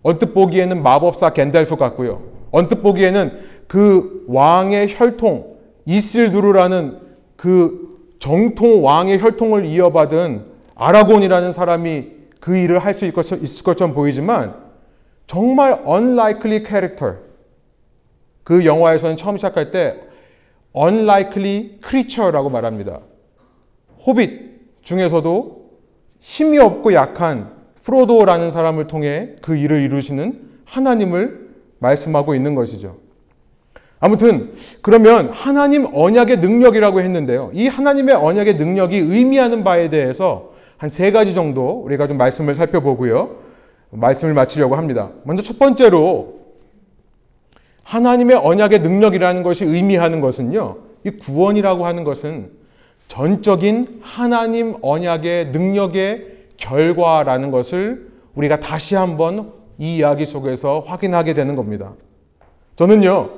언뜻 0.01 0.33
보기에는 0.33 0.81
마법사 0.81 1.33
겐달프 1.33 1.75
같고요. 1.75 2.21
언뜻 2.51 2.81
보기에는 2.81 3.31
그 3.67 4.25
왕의 4.27 4.87
혈통 4.97 5.57
이실두르라는 5.85 6.99
그 7.35 7.89
정통 8.19 8.83
왕의 8.83 9.19
혈통을 9.21 9.65
이어받은 9.65 10.45
아라곤이라는 10.75 11.51
사람이 11.51 12.07
그 12.39 12.55
일을 12.55 12.79
할 12.79 12.93
수 12.93 13.05
있을 13.05 13.63
것처럼 13.63 13.93
보이지만 13.93 14.68
정말 15.29 15.83
unlikely 15.87 16.63
character. 16.65 17.17
그 18.43 18.65
영화에서는 18.65 19.15
처음 19.15 19.37
시작할 19.37 19.69
때 19.69 19.99
unlikely 20.75 21.77
creature라고 21.87 22.49
말합니다. 22.49 23.01
호빗 24.07 24.81
중에서도 24.81 25.69
힘이 26.19 26.57
없고 26.57 26.93
약한 26.95 27.51
프로도라는 27.83 28.49
사람을 28.49 28.87
통해 28.87 29.35
그 29.43 29.55
일을 29.55 29.83
이루시는 29.83 30.49
하나님을 30.65 31.49
말씀하고 31.77 32.33
있는 32.33 32.55
것이죠. 32.55 32.97
아무튼 33.99 34.53
그러면 34.81 35.29
하나님 35.31 35.85
언약의 35.93 36.39
능력이라고 36.39 37.01
했는데요. 37.01 37.51
이 37.53 37.67
하나님의 37.67 38.15
언약의 38.15 38.55
능력이 38.55 38.97
의미하는 38.97 39.63
바에 39.63 39.91
대해서 39.91 40.53
한 40.77 40.89
세 40.89 41.11
가지 41.11 41.35
정도 41.35 41.83
우리가 41.85 42.07
좀 42.07 42.17
말씀을 42.17 42.55
살펴보고요. 42.55 43.48
말씀을 43.91 44.33
마치려고 44.33 44.75
합니다. 44.75 45.09
먼저 45.23 45.41
첫 45.43 45.57
번째로 45.57 46.39
하나님의 47.83 48.37
언약의 48.37 48.81
능력이라는 48.81 49.43
것이 49.43 49.65
의미하는 49.65 50.21
것은요. 50.21 50.77
이 51.05 51.11
구원이라고 51.11 51.85
하는 51.85 52.03
것은 52.03 52.51
전적인 53.07 54.01
하나님 54.03 54.75
언약의 54.81 55.47
능력의 55.47 56.27
결과라는 56.57 57.49
것을 57.51 58.09
우리가 58.35 58.59
다시 58.59 58.95
한번 58.95 59.53
이 59.79 59.97
이야기 59.97 60.25
속에서 60.25 60.83
확인하게 60.85 61.33
되는 61.33 61.55
겁니다. 61.55 61.93
저는요, 62.75 63.29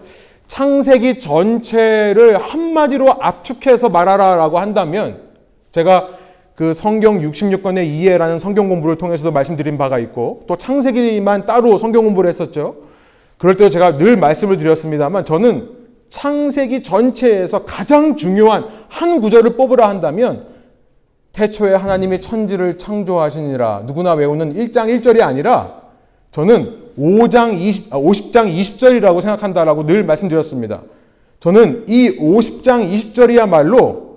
창세기 0.48 1.20
전체를 1.20 2.38
한마디로 2.38 3.10
압축해서 3.22 3.90
말하라라고 3.90 4.60
한다면 4.60 5.30
제가 5.72 6.10
그 6.56 6.74
성경 6.74 7.20
66권의 7.20 7.88
이해라는 7.88 8.38
성경 8.38 8.70
공부를 8.70 8.98
통해서도 8.98 9.32
말씀드린 9.32 9.78
바가 9.78 10.00
있고 10.00 10.44
또 10.48 10.58
창세기만 10.58 11.46
따로 11.46 11.78
성경 11.78 12.04
공부를 12.06 12.30
했었죠. 12.30 12.76
그럴 13.38 13.58
때 13.58 13.70
제가 13.70 13.98
늘 13.98 14.18
말씀을 14.18 14.58
드렸습니다만 14.58 15.26
저는 15.26 15.70
창세기 16.10 16.84
전체에서 16.84 17.64
가장 17.64 18.18
중요한 18.18 18.66
한 18.90 19.22
구절을 19.22 19.56
뽑으라 19.56 19.88
한다면 19.90 20.48
태초에 21.32 21.74
하나님이 21.74 22.20
천지를 22.20 22.78
창조하시니라 22.78 23.84
누구나 23.86 24.14
외우는 24.14 24.54
1장 24.54 24.88
1절이 25.00 25.22
아니라 25.22 25.82
저는 26.32 26.92
5장 27.00 27.58
20, 27.60 27.90
50장 27.90 28.54
20절이라고 28.54 29.22
생각한다라고 29.22 29.86
늘 29.86 30.04
말씀드렸습니다. 30.04 30.82
저는 31.40 31.86
이 31.88 32.18
50장 32.18 32.92
20절이야말로 32.94 34.11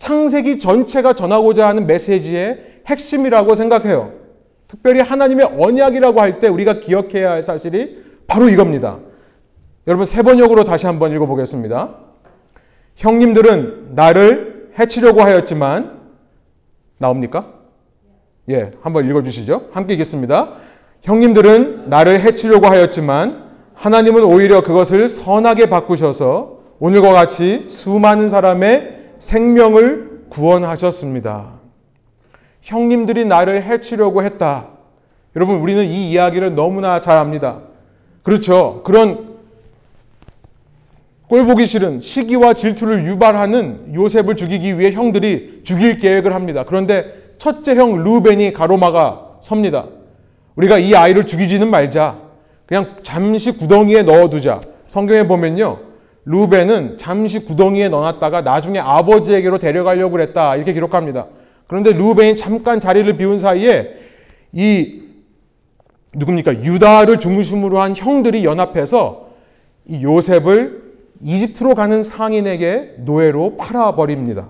창세기 0.00 0.58
전체가 0.58 1.12
전하고자 1.12 1.68
하는 1.68 1.86
메시지의 1.86 2.58
핵심이라고 2.88 3.54
생각해요. 3.54 4.12
특별히 4.66 5.00
하나님의 5.00 5.46
언약이라고 5.58 6.20
할 6.20 6.40
때 6.40 6.48
우리가 6.48 6.80
기억해야 6.80 7.30
할 7.30 7.42
사실이 7.42 8.02
바로 8.26 8.48
이겁니다. 8.48 8.98
여러분 9.86 10.06
세 10.06 10.22
번역으로 10.22 10.64
다시 10.64 10.86
한번 10.86 11.12
읽어보겠습니다. 11.12 11.94
형님들은 12.96 13.94
나를 13.94 14.70
해치려고 14.78 15.22
하였지만 15.22 16.00
나옵니까? 16.98 17.52
예, 18.50 18.70
한번 18.80 19.08
읽어주시죠. 19.08 19.68
함께 19.72 19.94
읽겠습니다. 19.94 20.54
형님들은 21.02 21.90
나를 21.90 22.20
해치려고 22.20 22.66
하였지만 22.66 23.50
하나님은 23.74 24.24
오히려 24.24 24.62
그것을 24.62 25.08
선하게 25.08 25.66
바꾸셔서 25.68 26.58
오늘과 26.78 27.12
같이 27.12 27.66
수많은 27.68 28.28
사람의 28.28 28.99
생명을 29.20 30.24
구원하셨습니다. 30.28 31.52
형님들이 32.62 33.24
나를 33.24 33.62
해치려고 33.62 34.22
했다. 34.22 34.68
여러분, 35.36 35.56
우리는 35.56 35.84
이 35.84 36.10
이야기를 36.10 36.54
너무나 36.56 37.00
잘 37.00 37.16
압니다. 37.16 37.60
그렇죠. 38.22 38.82
그런 38.84 39.30
꼴보기 41.28 41.66
싫은 41.66 42.00
시기와 42.00 42.54
질투를 42.54 43.06
유발하는 43.06 43.94
요셉을 43.94 44.34
죽이기 44.34 44.78
위해 44.78 44.90
형들이 44.90 45.60
죽일 45.62 45.98
계획을 45.98 46.34
합니다. 46.34 46.64
그런데 46.66 47.34
첫째 47.38 47.76
형 47.76 48.02
루벤이 48.02 48.52
가로막아 48.52 49.38
섭니다. 49.40 49.86
우리가 50.56 50.78
이 50.78 50.94
아이를 50.94 51.26
죽이지는 51.26 51.70
말자. 51.70 52.18
그냥 52.66 52.96
잠시 53.04 53.52
구덩이에 53.52 54.02
넣어두자. 54.02 54.60
성경에 54.88 55.28
보면요. 55.28 55.89
루벤은 56.30 56.96
잠시 56.96 57.40
구덩이에 57.40 57.88
넣어놨다가 57.88 58.42
나중에 58.42 58.78
아버지에게로 58.78 59.58
데려가려고 59.58 60.12
그랬다. 60.12 60.54
이렇게 60.54 60.72
기록합니다. 60.72 61.26
그런데 61.66 61.92
루벤이 61.92 62.36
잠깐 62.36 62.78
자리를 62.78 63.16
비운 63.16 63.40
사이에 63.40 63.96
이 64.52 65.02
누굽니까? 66.14 66.62
유다를 66.62 67.18
중심으로 67.18 67.80
한 67.80 67.96
형들이 67.96 68.44
연합해서 68.44 69.30
이 69.86 70.04
요셉을 70.04 70.82
이집트로 71.20 71.74
가는 71.74 72.04
상인에게 72.04 72.94
노예로 72.98 73.56
팔아버립니다. 73.56 74.48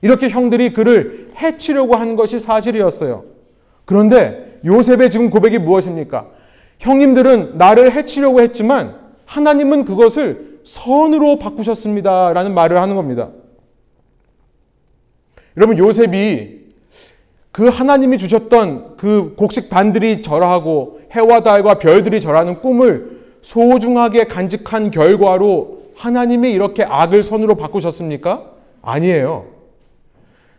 이렇게 0.00 0.30
형들이 0.30 0.72
그를 0.72 1.32
해치려고 1.40 1.96
한 1.96 2.16
것이 2.16 2.38
사실이었어요. 2.38 3.24
그런데 3.84 4.58
요셉의 4.64 5.10
지금 5.10 5.28
고백이 5.28 5.58
무엇입니까? 5.58 6.28
형님들은 6.78 7.58
나를 7.58 7.92
해치려고 7.92 8.40
했지만 8.40 8.96
하나님은 9.26 9.84
그것을 9.84 10.51
선으로 10.64 11.38
바꾸셨습니다. 11.38 12.32
라는 12.32 12.54
말을 12.54 12.80
하는 12.80 12.96
겁니다. 12.96 13.30
여러분, 15.56 15.78
요셉이 15.78 16.62
그 17.50 17.68
하나님이 17.68 18.18
주셨던 18.18 18.96
그 18.96 19.34
곡식단들이 19.36 20.22
절하고 20.22 21.00
해와 21.12 21.42
달과 21.42 21.78
별들이 21.78 22.20
절하는 22.20 22.60
꿈을 22.60 23.20
소중하게 23.42 24.24
간직한 24.24 24.90
결과로 24.90 25.82
하나님이 25.94 26.52
이렇게 26.52 26.84
악을 26.84 27.22
선으로 27.22 27.56
바꾸셨습니까? 27.56 28.50
아니에요. 28.80 29.46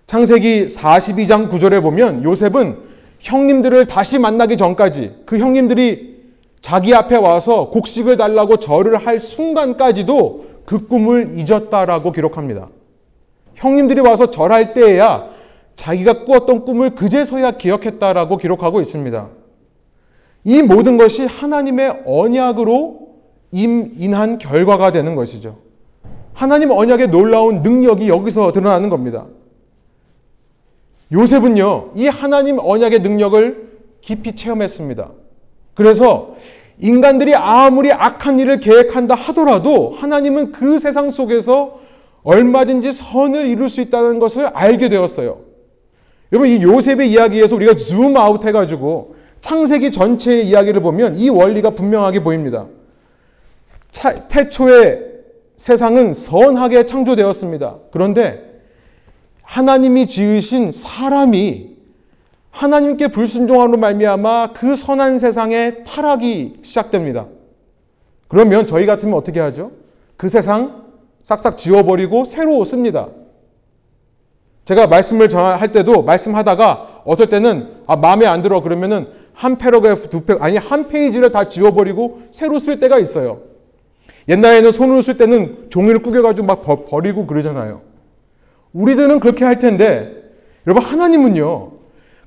창세기 0.05 0.67
42장 0.67 1.49
9절에 1.49 1.81
보면 1.81 2.23
요셉은 2.23 2.77
형님들을 3.19 3.87
다시 3.87 4.19
만나기 4.19 4.57
전까지 4.57 5.21
그 5.25 5.39
형님들이 5.39 6.12
자기 6.63 6.95
앞에 6.95 7.17
와서 7.17 7.69
곡식을 7.69 8.15
달라고 8.15 8.55
절을 8.55 8.95
할 8.95 9.19
순간까지도 9.19 10.45
그 10.65 10.87
꿈을 10.87 11.37
잊었다라고 11.37 12.13
기록합니다. 12.13 12.69
형님들이 13.55 13.99
와서 13.99 14.31
절할 14.31 14.73
때에야 14.73 15.29
자기가 15.75 16.23
꾸었던 16.23 16.63
꿈을 16.63 16.95
그제서야 16.95 17.57
기억했다라고 17.57 18.37
기록하고 18.37 18.79
있습니다. 18.79 19.27
이 20.45 20.61
모든 20.61 20.97
것이 20.97 21.25
하나님의 21.25 22.03
언약으로 22.05 23.09
임인한 23.51 24.37
결과가 24.37 24.91
되는 24.91 25.15
것이죠. 25.15 25.57
하나님 26.31 26.71
언약의 26.71 27.09
놀라운 27.09 27.61
능력이 27.61 28.07
여기서 28.07 28.53
드러나는 28.53 28.87
겁니다. 28.87 29.25
요셉은요, 31.11 31.91
이 31.95 32.07
하나님 32.07 32.57
언약의 32.57 32.99
능력을 32.99 33.79
깊이 33.99 34.37
체험했습니다. 34.37 35.11
그래서 35.73 36.35
인간들이 36.79 37.35
아무리 37.35 37.91
악한 37.91 38.39
일을 38.39 38.59
계획한다 38.59 39.15
하더라도 39.15 39.91
하나님은 39.91 40.51
그 40.51 40.79
세상 40.79 41.11
속에서 41.11 41.79
얼마든지 42.23 42.91
선을 42.91 43.47
이룰 43.47 43.69
수 43.69 43.81
있다는 43.81 44.19
것을 44.19 44.47
알게 44.47 44.89
되었어요. 44.89 45.39
여러분 46.31 46.49
이 46.49 46.61
요셉의 46.63 47.11
이야기에서 47.11 47.55
우리가 47.55 47.75
줌 47.75 48.17
아웃 48.17 48.43
해가지고 48.43 49.15
창세기 49.41 49.91
전체의 49.91 50.47
이야기를 50.47 50.81
보면 50.81 51.15
이 51.15 51.29
원리가 51.29 51.71
분명하게 51.71 52.23
보입니다. 52.23 52.67
차, 53.91 54.27
태초에 54.27 54.99
세상은 55.57 56.13
선하게 56.13 56.85
창조되었습니다. 56.85 57.77
그런데 57.91 58.61
하나님이 59.43 60.07
지으신 60.07 60.71
사람이 60.71 61.72
하나님께 62.53 63.07
불순종함으로 63.07 63.79
말미암아 63.79 64.53
그 64.53 64.75
선한 64.75 65.17
세상에 65.17 65.83
타락이 65.85 66.59
시작됩니다. 66.61 67.25
그러면 68.27 68.67
저희 68.67 68.85
같으면 68.85 69.15
어떻게 69.15 69.39
하죠? 69.39 69.71
그 70.17 70.29
세상 70.29 70.83
싹싹 71.23 71.57
지워버리고 71.57 72.25
새로 72.25 72.63
씁니다. 72.63 73.07
제가 74.65 74.85
말씀을 74.85 75.33
할 75.33 75.71
때도 75.71 76.03
말씀하다가 76.03 77.01
어떨 77.05 77.27
때는 77.27 77.69
아, 77.87 77.95
마음에 77.95 78.27
안 78.27 78.41
들어 78.41 78.61
그러면은 78.61 79.07
한 79.33 79.57
paragraph 79.57 80.09
두 80.09 80.21
페, 80.21 80.35
아니 80.39 80.57
한 80.57 80.87
페이지를 80.87 81.31
다 81.31 81.49
지워버리고 81.49 82.21
새로 82.31 82.59
쓸 82.59 82.79
때가 82.79 82.99
있어요. 82.99 83.41
옛날에는 84.29 84.71
손으로 84.71 85.01
쓸 85.01 85.17
때는 85.17 85.69
종이를 85.71 86.03
꾸겨가지고 86.03 86.45
막 86.45 86.61
버리고 86.61 87.25
그러잖아요. 87.25 87.81
우리들은 88.73 89.19
그렇게 89.19 89.43
할 89.43 89.57
텐데 89.57 90.13
여러분 90.67 90.83
하나님은요 90.83 91.72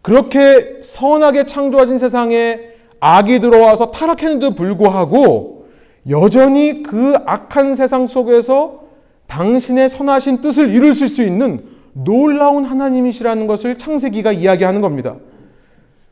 그렇게 0.07 0.79
선하게 0.83 1.47
창조하신 1.47 1.99
세상에 1.99 2.61
악이 3.01 3.41
들어와서 3.41 3.91
타락했는데도 3.91 4.55
불구하고 4.55 5.67
여전히 6.09 6.85
그 6.85 7.17
악한 7.27 7.75
세상 7.75 8.07
속에서 8.07 8.85
당신의 9.27 9.89
선하신 9.89 10.43
뜻을 10.43 10.71
이룰 10.71 10.95
수 10.95 11.23
있는 11.25 11.59
놀라운 11.93 12.65
하나님이시라는 12.65 13.49
것을 13.49 13.79
창세기가 13.79 14.31
이야기하는 14.31 14.81
겁니다. 14.81 15.17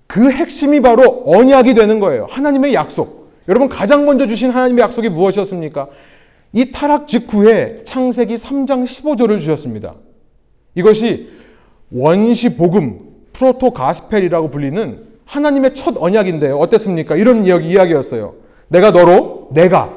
그 0.09 0.29
핵심이 0.29 0.81
바로 0.81 1.23
언약이 1.27 1.75
되는 1.75 2.01
거예요. 2.01 2.27
하나님의 2.29 2.75
약속. 2.75 3.31
여러분 3.47 3.69
가장 3.69 4.07
먼저 4.07 4.27
주신 4.27 4.51
하나님의 4.51 4.83
약속이 4.83 5.09
무엇이었습니까? 5.11 5.87
이 6.53 6.73
타락 6.73 7.07
직후에 7.07 7.83
창세기 7.85 8.35
3장 8.35 8.87
15절을 8.87 9.39
주셨습니다. 9.39 9.95
이것이 10.75 11.29
원시 11.93 12.57
복음, 12.57 13.04
프로토 13.35 13.73
가스펠이라고 13.73 14.49
불리는 14.49 15.05
하나님의 15.27 15.75
첫 15.75 15.97
언약인데요. 15.99 16.57
어땠습니까? 16.57 17.17
이런 17.17 17.45
이야기였어요. 17.45 18.35
내가 18.69 18.91
너로, 18.91 19.49
내가, 19.53 19.93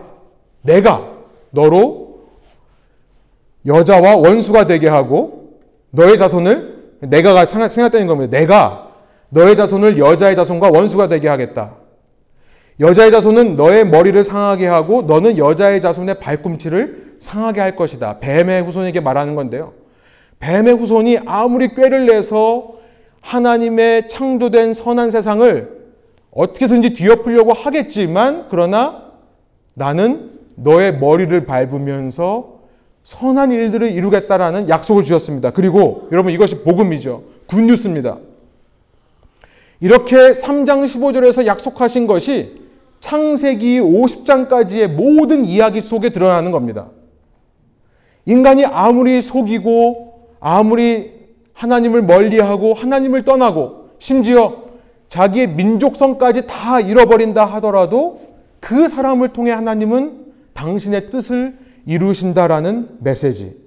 내가 0.62 1.14
너로 1.52 2.20
여자와 3.66 4.18
원수가 4.18 4.66
되게 4.66 4.88
하고 4.88 5.60
너의 5.92 6.18
자손을 6.18 6.78
내가가 7.00 7.46
생각되는 7.46 8.08
겁니다. 8.08 8.38
내가 8.38 8.92
너의 9.30 9.56
자손을 9.56 9.98
여자의 10.00 10.36
자손과 10.36 10.70
원수가 10.74 11.08
되게 11.10 11.28
하겠다. 11.28 11.76
여자의 12.80 13.12
자손은 13.12 13.56
너의 13.56 13.86
머리를 13.88 14.24
상하게 14.24 14.68
하고 14.68 15.02
너는 15.02 15.38
여자의 15.38 15.82
자손의 15.82 16.20
발꿈치를 16.20 17.18
상하게 17.20 17.60
할 17.60 17.76
것이다. 17.76 18.20
뱀의 18.20 18.64
후손에게 18.64 19.00
말하는 19.00 19.36
건데요. 19.36 19.74
뱀의 20.40 20.76
후손이 20.76 21.20
아무리 21.26 21.74
꾀를 21.74 22.06
내서 22.06 22.77
하나님의 23.28 24.08
창조된 24.08 24.74
선한 24.74 25.12
세상을 25.12 25.78
어떻게든지 26.32 26.94
뒤엎으려고 26.94 27.52
하겠지만 27.52 28.46
그러나 28.50 29.12
나는 29.74 30.32
너의 30.56 30.98
머리를 30.98 31.46
밟으면서 31.46 32.60
선한 33.04 33.52
일들을 33.52 33.92
이루겠다라는 33.92 34.70
약속을 34.70 35.04
주셨습니다. 35.04 35.52
그리고 35.52 36.08
여러분 36.14 36.32
이것이 36.32 36.64
복음이죠. 36.64 37.24
굿뉴스입니다. 37.48 38.18
이렇게 39.82 40.16
3장 40.16 40.86
15절에서 40.86 41.46
약속하신 41.46 42.08
것이 42.08 42.56
창세기 43.02 43.82
50장까지의 43.82 44.88
모든 44.88 45.46
이야기 45.46 45.82
속에 45.82 46.12
드러나는 46.12 46.52
겁니다. 46.52 46.88
인간이 48.26 48.66
아무리 48.66 49.22
속이고 49.22 50.30
아무리 50.40 51.17
하나님을 51.58 52.04
멀리하고 52.04 52.76
하나님을 52.76 53.24
떠나고 53.26 53.90
심지어 53.98 54.68
자기의 55.10 55.50
민족성까지 55.50 56.44
다 56.46 56.80
잃어버린다 56.80 57.46
하더라도 57.46 58.22
그 58.60 58.88
사람을 58.88 59.30
통해 59.30 59.52
하나님은 59.52 60.26
당신의 60.54 61.10
뜻을 61.10 61.58
이루신다라는 61.88 62.98
메시지. 63.00 63.58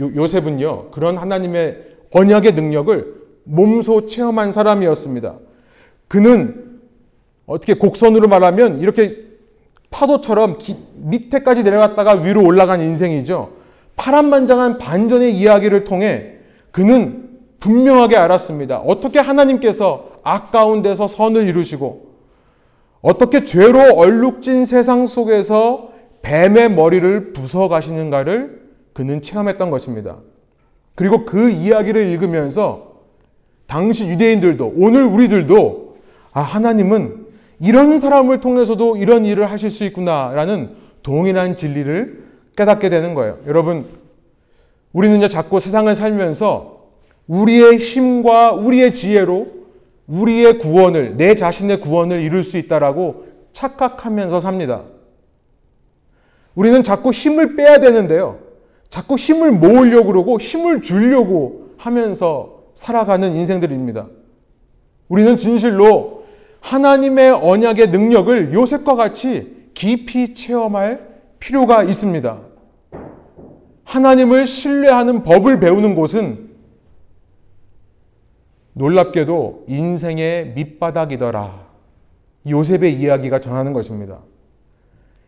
요, 0.00 0.26
셉은요 0.26 0.90
그런 0.90 1.18
하나님의 1.18 1.76
언약의 2.12 2.54
능력을 2.54 3.14
몸소 3.44 4.06
체험한 4.06 4.52
사람이었습니다. 4.52 5.34
그는 6.08 6.80
어떻게 7.46 7.74
곡선으로 7.74 8.26
말하면 8.26 8.80
이렇게 8.80 9.22
파도처럼 9.90 10.56
기, 10.58 10.76
밑에까지 10.96 11.62
내려갔다가 11.62 12.14
위로 12.14 12.42
올라간 12.42 12.80
인생이죠. 12.80 13.52
파란만장한 13.96 14.78
반전의 14.78 15.36
이야기를 15.36 15.84
통해 15.84 16.36
그는 16.70 17.23
분명하게 17.64 18.18
알았습니다. 18.18 18.80
어떻게 18.80 19.18
하나님께서 19.18 20.10
악 20.22 20.52
가운데서 20.52 21.08
선을 21.08 21.48
이루시고 21.48 22.12
어떻게 23.00 23.46
죄로 23.46 23.80
얼룩진 23.94 24.66
세상 24.66 25.06
속에서 25.06 25.88
뱀의 26.20 26.72
머리를 26.72 27.32
부숴 27.32 27.70
가시는가를 27.70 28.60
그는 28.92 29.22
체험했던 29.22 29.70
것입니다. 29.70 30.18
그리고 30.94 31.24
그 31.24 31.48
이야기를 31.48 32.06
읽으면서 32.08 32.96
당시 33.66 34.08
유대인들도 34.08 34.74
오늘 34.76 35.04
우리들도 35.04 35.96
아, 36.32 36.42
하나님은 36.42 37.28
이런 37.60 37.98
사람을 37.98 38.40
통해서도 38.40 38.98
이런 38.98 39.24
일을 39.24 39.50
하실 39.50 39.70
수 39.70 39.84
있구나라는 39.84 40.76
동일한 41.02 41.56
진리를 41.56 42.24
깨닫게 42.56 42.90
되는 42.90 43.14
거예요. 43.14 43.38
여러분, 43.46 43.86
우리는 44.92 45.22
요, 45.22 45.28
자꾸 45.28 45.60
세상을 45.60 45.94
살면서 45.94 46.73
우리의 47.26 47.78
힘과 47.78 48.52
우리의 48.52 48.94
지혜로 48.94 49.64
우리의 50.06 50.58
구원을, 50.58 51.16
내 51.16 51.34
자신의 51.34 51.80
구원을 51.80 52.20
이룰 52.20 52.44
수 52.44 52.58
있다라고 52.58 53.26
착각하면서 53.52 54.40
삽니다. 54.40 54.82
우리는 56.54 56.82
자꾸 56.82 57.10
힘을 57.10 57.56
빼야 57.56 57.78
되는데요. 57.78 58.38
자꾸 58.90 59.16
힘을 59.16 59.50
모으려고 59.52 60.08
그러고 60.08 60.38
힘을 60.38 60.82
주려고 60.82 61.70
하면서 61.76 62.62
살아가는 62.74 63.34
인생들입니다. 63.36 64.06
우리는 65.08 65.36
진실로 65.36 66.24
하나님의 66.60 67.30
언약의 67.30 67.88
능력을 67.88 68.54
요셉과 68.54 68.94
같이 68.94 69.68
깊이 69.74 70.34
체험할 70.34 71.08
필요가 71.38 71.82
있습니다. 71.82 72.38
하나님을 73.84 74.46
신뢰하는 74.46 75.24
법을 75.24 75.60
배우는 75.60 75.94
곳은 75.94 76.43
놀랍게도 78.74 79.64
인생의 79.68 80.52
밑바닥이더라. 80.54 81.64
요셉의 82.48 83.00
이야기가 83.00 83.40
전하는 83.40 83.72
것입니다. 83.72 84.18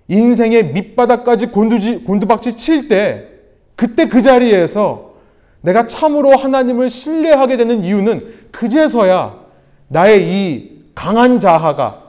인생의 0.09 0.73
밑바닥까지 0.73 1.47
곤두지, 1.47 2.05
곤두박질 2.05 2.57
칠 2.57 2.89
때, 2.89 3.29
그때 3.75 4.09
그 4.09 4.23
자리에서 4.23 5.15
내가 5.63 5.87
참으로 5.87 6.37
하나님을 6.37 6.91
신뢰하게 6.91 7.57
되는 7.57 7.85
이유는 7.85 8.35
그제서야 8.53 9.41
나의 9.89 10.29
이 10.29 10.83
강한 10.95 11.41
자하가 11.41 12.05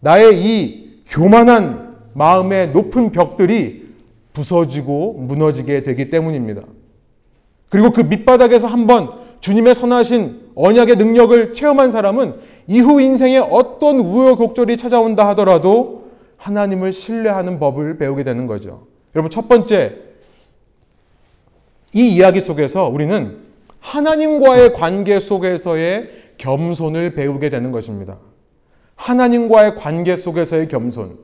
나의 0.00 0.40
이 0.40 1.02
교만한 1.08 1.96
마음의 2.14 2.70
높은 2.70 3.10
벽들이 3.10 3.88
부서지고 4.32 5.14
무너지게 5.14 5.82
되기 5.82 6.08
때문입니다. 6.08 6.62
그리고 7.68 7.90
그 7.90 8.00
밑바닥에서 8.00 8.68
한번 8.68 9.10
주님의 9.40 9.74
선하신 9.74 10.39
언약의 10.54 10.96
능력을 10.96 11.54
체험한 11.54 11.90
사람은 11.90 12.34
이후 12.66 13.00
인생에 13.00 13.38
어떤 13.38 13.98
우여곡절이 13.98 14.76
찾아온다 14.76 15.28
하더라도 15.30 16.10
하나님을 16.36 16.92
신뢰하는 16.92 17.58
법을 17.58 17.98
배우게 17.98 18.24
되는 18.24 18.46
거죠. 18.46 18.86
여러분, 19.14 19.30
첫 19.30 19.48
번째, 19.48 19.96
이 21.92 22.14
이야기 22.14 22.40
속에서 22.40 22.88
우리는 22.88 23.38
하나님과의 23.80 24.72
관계 24.74 25.20
속에서의 25.20 26.10
겸손을 26.38 27.14
배우게 27.14 27.50
되는 27.50 27.72
것입니다. 27.72 28.18
하나님과의 28.96 29.76
관계 29.76 30.16
속에서의 30.16 30.68
겸손. 30.68 31.18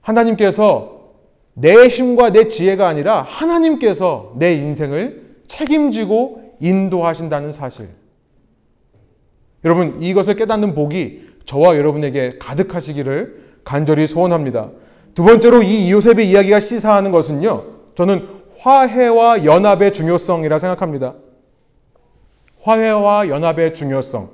하나님께서 0.00 0.94
내 1.54 1.88
힘과 1.88 2.30
내 2.30 2.48
지혜가 2.48 2.86
아니라 2.86 3.22
하나님께서 3.22 4.34
내 4.36 4.54
인생을 4.54 5.36
책임지고 5.48 6.43
인도하신다는 6.60 7.52
사실. 7.52 7.88
여러분, 9.64 10.02
이것을 10.02 10.36
깨닫는 10.36 10.74
복이 10.74 11.34
저와 11.46 11.76
여러분에게 11.76 12.38
가득하시기를 12.38 13.44
간절히 13.64 14.06
소원합니다. 14.06 14.70
두 15.14 15.24
번째로 15.24 15.62
이 15.62 15.90
요셉의 15.90 16.28
이야기가 16.28 16.60
시사하는 16.60 17.10
것은요. 17.10 17.64
저는 17.94 18.28
화해와 18.58 19.44
연합의 19.44 19.92
중요성이라 19.92 20.58
생각합니다. 20.58 21.14
화해와 22.62 23.28
연합의 23.28 23.74
중요성. 23.74 24.30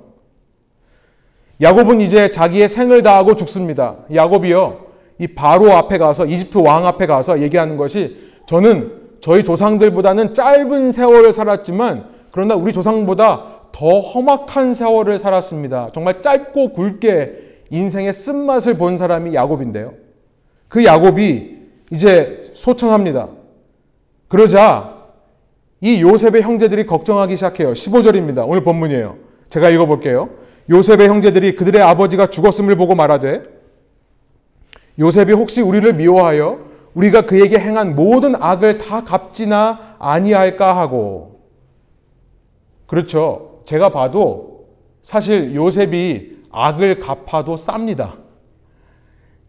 야곱은 1.61 2.01
이제 2.01 2.31
자기의 2.31 2.67
생을 2.67 3.03
다하고 3.03 3.35
죽습니다. 3.35 3.97
야곱이요. 4.13 4.87
이 5.19 5.27
바로 5.27 5.71
앞에 5.73 5.99
가서 5.99 6.25
이집트 6.25 6.57
왕 6.57 6.87
앞에 6.87 7.05
가서 7.05 7.41
얘기하는 7.41 7.77
것이 7.77 8.31
저는 8.47 9.00
저희 9.21 9.43
조상들보다는 9.43 10.33
짧은 10.33 10.91
세월을 10.91 11.31
살았지만 11.31 12.05
그러나 12.31 12.55
우리 12.55 12.73
조상보다 12.73 13.61
더 13.71 13.99
험악한 13.99 14.73
세월을 14.73 15.19
살았습니다. 15.19 15.91
정말 15.93 16.21
짧고 16.21 16.73
굵게 16.73 17.51
인생의 17.69 18.13
쓴맛을 18.13 18.77
본 18.77 18.97
사람이 18.97 19.33
야곱인데요. 19.33 19.93
그 20.67 20.83
야곱이 20.83 21.57
이제 21.91 22.51
소청합니다. 22.53 23.29
그러자 24.27 24.97
이 25.81 26.01
요셉의 26.01 26.41
형제들이 26.41 26.85
걱정하기 26.85 27.35
시작해요. 27.35 27.73
15절입니다. 27.73 28.47
오늘 28.47 28.63
본문이에요. 28.63 29.17
제가 29.49 29.69
읽어볼게요. 29.69 30.29
요셉의 30.69 31.07
형제들이 31.07 31.55
그들의 31.55 31.81
아버지가 31.81 32.29
죽었음을 32.29 32.75
보고 32.75 32.95
말하되 32.95 33.43
요셉이 34.99 35.33
혹시 35.33 35.61
우리를 35.61 35.93
미워하여 35.93 36.70
우리가 36.93 37.25
그에게 37.25 37.57
행한 37.57 37.95
모든 37.95 38.35
악을 38.35 38.77
다 38.77 39.03
갚지나 39.03 39.95
아니할까 39.99 40.75
하고 40.77 41.41
그렇죠. 42.87 43.61
제가 43.65 43.89
봐도 43.89 44.67
사실 45.01 45.55
요셉이 45.55 46.41
악을 46.51 46.99
갚아도 46.99 47.55
쌉니다. 47.55 48.15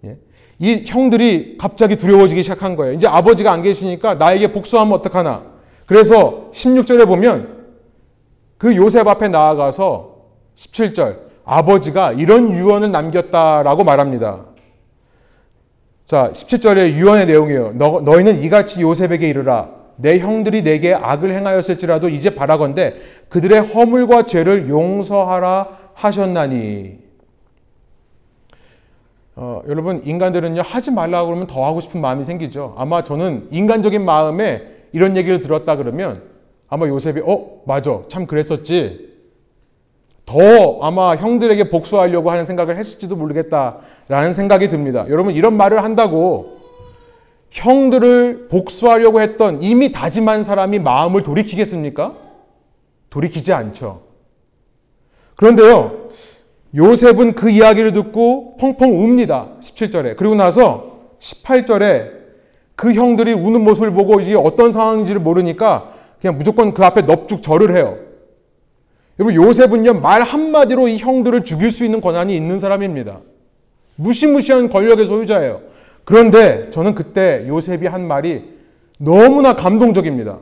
예? 0.05 0.16
이 0.61 0.85
형들이 0.87 1.59
갑자기 1.59 1.96
두려워지기 1.96 2.42
시작한 2.42 2.76
거예요. 2.76 2.94
이제 2.94 3.09
아버지가 3.09 3.50
안 3.52 3.62
계시니까 3.62 4.14
나에게 4.14 4.52
복수하면 4.52 4.94
어떡하나. 4.94 5.42
그래서 5.87 6.50
16절에 6.52 7.07
보면 7.07 7.66
그 8.59 8.76
요셉 8.76 9.09
앞에 9.09 9.26
나아가서 9.28 10.14
17절 10.55 11.18
아버지가 11.44 12.12
이런 12.12 12.52
유언을 12.52 12.92
남겼다라고 12.92 13.83
말합니다. 13.83 14.51
자, 16.06 16.30
17절의 16.32 16.94
유언의 16.94 17.26
내용이에요. 17.26 17.72
너, 17.76 18.00
너희는 18.00 18.42
이같이 18.42 18.82
요셉에게 18.82 19.28
이르라. 19.28 19.70
내 19.96 20.18
형들이 20.18 20.62
내게 20.62 20.94
악을 20.94 21.32
행하였을지라도 21.32 22.08
이제 22.08 22.34
바라건대 22.34 22.96
그들의 23.28 23.60
허물과 23.60 24.26
죄를 24.26 24.68
용서하라 24.68 25.68
하셨나니. 25.94 26.98
어, 29.34 29.62
여러분 29.68 30.02
인간들은요 30.04 30.60
하지 30.62 30.90
말라고 30.90 31.28
그러면 31.28 31.46
더 31.46 31.64
하고 31.64 31.80
싶은 31.80 32.00
마음이 32.00 32.24
생기죠. 32.24 32.74
아마 32.76 33.02
저는 33.02 33.48
인간적인 33.50 34.04
마음에 34.04 34.62
이런 34.92 35.16
얘기를 35.16 35.40
들었다 35.40 35.76
그러면 35.76 36.22
아마 36.68 36.86
요셉이 36.86 37.22
어 37.24 37.62
맞아 37.66 38.02
참 38.08 38.26
그랬었지 38.26 39.12
더 40.24 40.80
아마 40.80 41.16
형들에게 41.16 41.70
복수하려고 41.70 42.30
하는 42.30 42.44
생각을 42.44 42.78
했을지도 42.78 43.16
모르겠다라는 43.16 44.35
생각이 44.35 44.68
듭니다. 44.68 45.04
여러분 45.08 45.35
이런 45.35 45.56
말을 45.56 45.82
한다고 45.82 46.58
형들을 47.50 48.48
복수하려고 48.48 49.20
했던 49.20 49.62
이미 49.62 49.92
다짐한 49.92 50.42
사람이 50.42 50.78
마음을 50.78 51.22
돌이키겠습니까? 51.22 52.14
돌이키지 53.11 53.52
않죠. 53.52 54.02
그런데요, 55.37 56.08
요셉은 56.74 57.35
그 57.35 57.50
이야기를 57.50 57.92
듣고 57.92 58.56
펑펑 58.56 58.98
웁니다. 58.98 59.48
17절에. 59.61 60.16
그리고 60.16 60.35
나서 60.35 61.00
18절에 61.18 62.22
그 62.74 62.94
형들이 62.94 63.35
우는 63.35 63.62
모습을 63.62 63.92
보고 63.92 64.20
이게 64.20 64.35
어떤 64.35 64.72
상황인지를 64.72 65.20
모르니까 65.20 65.92
그냥 66.20 66.38
무조건 66.38 66.72
그 66.72 66.85
앞에 66.85 67.02
넙죽 67.02 67.42
절을 67.42 67.76
해요. 67.76 67.98
여러분 69.18 69.35
요셉은요 69.35 69.94
말 69.94 70.22
한마디로 70.22 70.88
이 70.88 70.98
형들을 70.98 71.44
죽일 71.44 71.70
수 71.70 71.85
있는 71.85 72.01
권한이 72.01 72.35
있는 72.35 72.59
사람입니다. 72.59 73.20
무시무시한 73.96 74.68
권력의 74.68 75.07
소유자예요. 75.07 75.61
그런데 76.05 76.70
저는 76.70 76.94
그때 76.94 77.44
요셉이 77.46 77.87
한 77.87 78.07
말이 78.07 78.42
너무나 78.98 79.55
감동적입니다. 79.55 80.38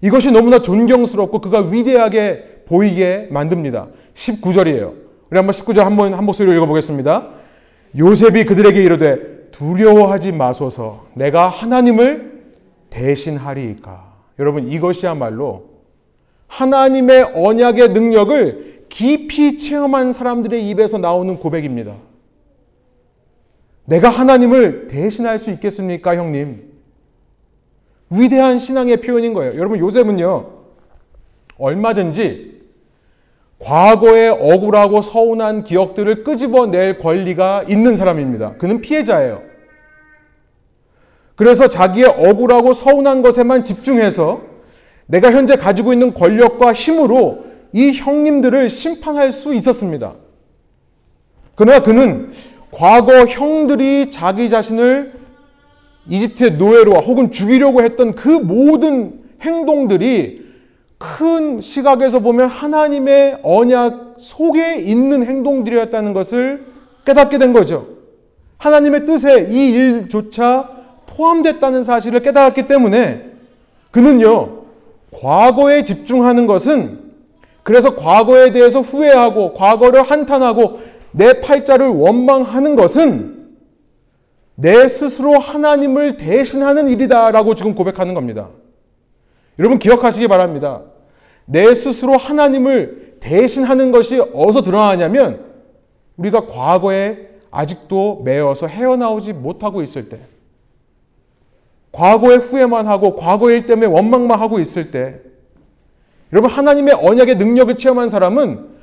이것이 0.00 0.30
너무나 0.30 0.60
존경스럽고 0.60 1.40
그가 1.40 1.60
위대하게 1.60 2.62
보이게 2.66 3.28
만듭니다. 3.30 3.88
19절이에요. 4.14 4.92
우리 5.30 5.38
한번 5.38 5.48
19절 5.52 5.78
한번 5.78 6.14
한 6.14 6.24
목소리로 6.24 6.54
읽어보겠습니다. 6.56 7.30
요셉이 7.98 8.44
그들에게 8.44 8.82
이르되 8.82 9.48
두려워하지 9.50 10.32
마소서 10.32 11.06
내가 11.14 11.48
하나님을 11.48 12.42
대신하리이까. 12.90 14.12
여러분 14.38 14.68
이것이야말로 14.70 15.73
하나님의 16.54 17.32
언약의 17.34 17.88
능력을 17.88 18.84
깊이 18.88 19.58
체험한 19.58 20.12
사람들의 20.12 20.68
입에서 20.68 20.98
나오는 20.98 21.36
고백입니다. 21.38 21.96
내가 23.86 24.08
하나님을 24.08 24.86
대신할 24.86 25.40
수 25.40 25.50
있겠습니까, 25.50 26.14
형님? 26.16 26.72
위대한 28.10 28.60
신앙의 28.60 29.00
표현인 29.00 29.34
거예요. 29.34 29.56
여러분, 29.56 29.80
요셉은요, 29.80 30.50
얼마든지 31.58 32.62
과거의 33.58 34.28
억울하고 34.30 35.02
서운한 35.02 35.64
기억들을 35.64 36.22
끄집어낼 36.22 36.98
권리가 36.98 37.64
있는 37.68 37.96
사람입니다. 37.96 38.54
그는 38.58 38.80
피해자예요. 38.80 39.42
그래서 41.34 41.68
자기의 41.68 42.06
억울하고 42.06 42.74
서운한 42.74 43.22
것에만 43.22 43.64
집중해서 43.64 44.53
내가 45.06 45.32
현재 45.32 45.56
가지고 45.56 45.92
있는 45.92 46.14
권력과 46.14 46.72
힘으로 46.72 47.44
이 47.72 47.92
형님들을 47.92 48.70
심판할 48.70 49.32
수 49.32 49.54
있었습니다. 49.54 50.14
그러나 51.54 51.80
그는 51.80 52.30
과거 52.70 53.24
형들이 53.26 54.10
자기 54.10 54.50
자신을 54.50 55.12
이집트의 56.08 56.52
노예로 56.52 56.92
혹은 56.92 57.30
죽이려고 57.30 57.82
했던 57.82 58.14
그 58.14 58.28
모든 58.28 59.20
행동들이 59.40 60.44
큰 60.98 61.60
시각에서 61.60 62.20
보면 62.20 62.48
하나님의 62.48 63.40
언약 63.42 64.16
속에 64.18 64.76
있는 64.76 65.24
행동들이었다는 65.24 66.12
것을 66.12 66.64
깨닫게 67.04 67.38
된 67.38 67.52
거죠. 67.52 67.88
하나님의 68.58 69.04
뜻에 69.04 69.48
이 69.50 69.70
일조차 69.70 70.70
포함됐다는 71.06 71.84
사실을 71.84 72.22
깨달았기 72.22 72.66
때문에 72.66 73.32
그는요, 73.90 74.63
과거에 75.20 75.84
집중하는 75.84 76.46
것은 76.46 77.12
그래서 77.62 77.96
과거에 77.96 78.52
대해서 78.52 78.80
후회하고 78.80 79.54
과거를 79.54 80.02
한탄하고 80.02 80.80
내 81.12 81.40
팔자를 81.40 81.88
원망하는 81.88 82.76
것은 82.76 83.48
내 84.56 84.86
스스로 84.88 85.38
하나님을 85.38 86.16
대신하는 86.16 86.88
일이다라고 86.88 87.54
지금 87.54 87.74
고백하는 87.74 88.14
겁니다. 88.14 88.50
여러분 89.58 89.78
기억하시기 89.78 90.28
바랍니다. 90.28 90.82
내 91.46 91.74
스스로 91.74 92.16
하나님을 92.16 93.16
대신하는 93.20 93.90
것이 93.90 94.20
어디서 94.20 94.62
드러나냐면 94.62 95.44
우리가 96.16 96.46
과거에 96.46 97.28
아직도 97.50 98.22
매어서 98.24 98.66
헤어나오지 98.66 99.32
못하고 99.32 99.82
있을 99.82 100.08
때 100.08 100.18
과거의 101.94 102.38
후회만 102.38 102.88
하고 102.88 103.14
과거의 103.14 103.58
일 103.58 103.66
때문에 103.66 103.86
원망만 103.86 104.38
하고 104.38 104.58
있을 104.58 104.90
때 104.90 105.20
여러분 106.32 106.50
하나님의 106.50 106.94
언약의 106.94 107.36
능력을 107.36 107.76
체험한 107.76 108.08
사람은 108.08 108.74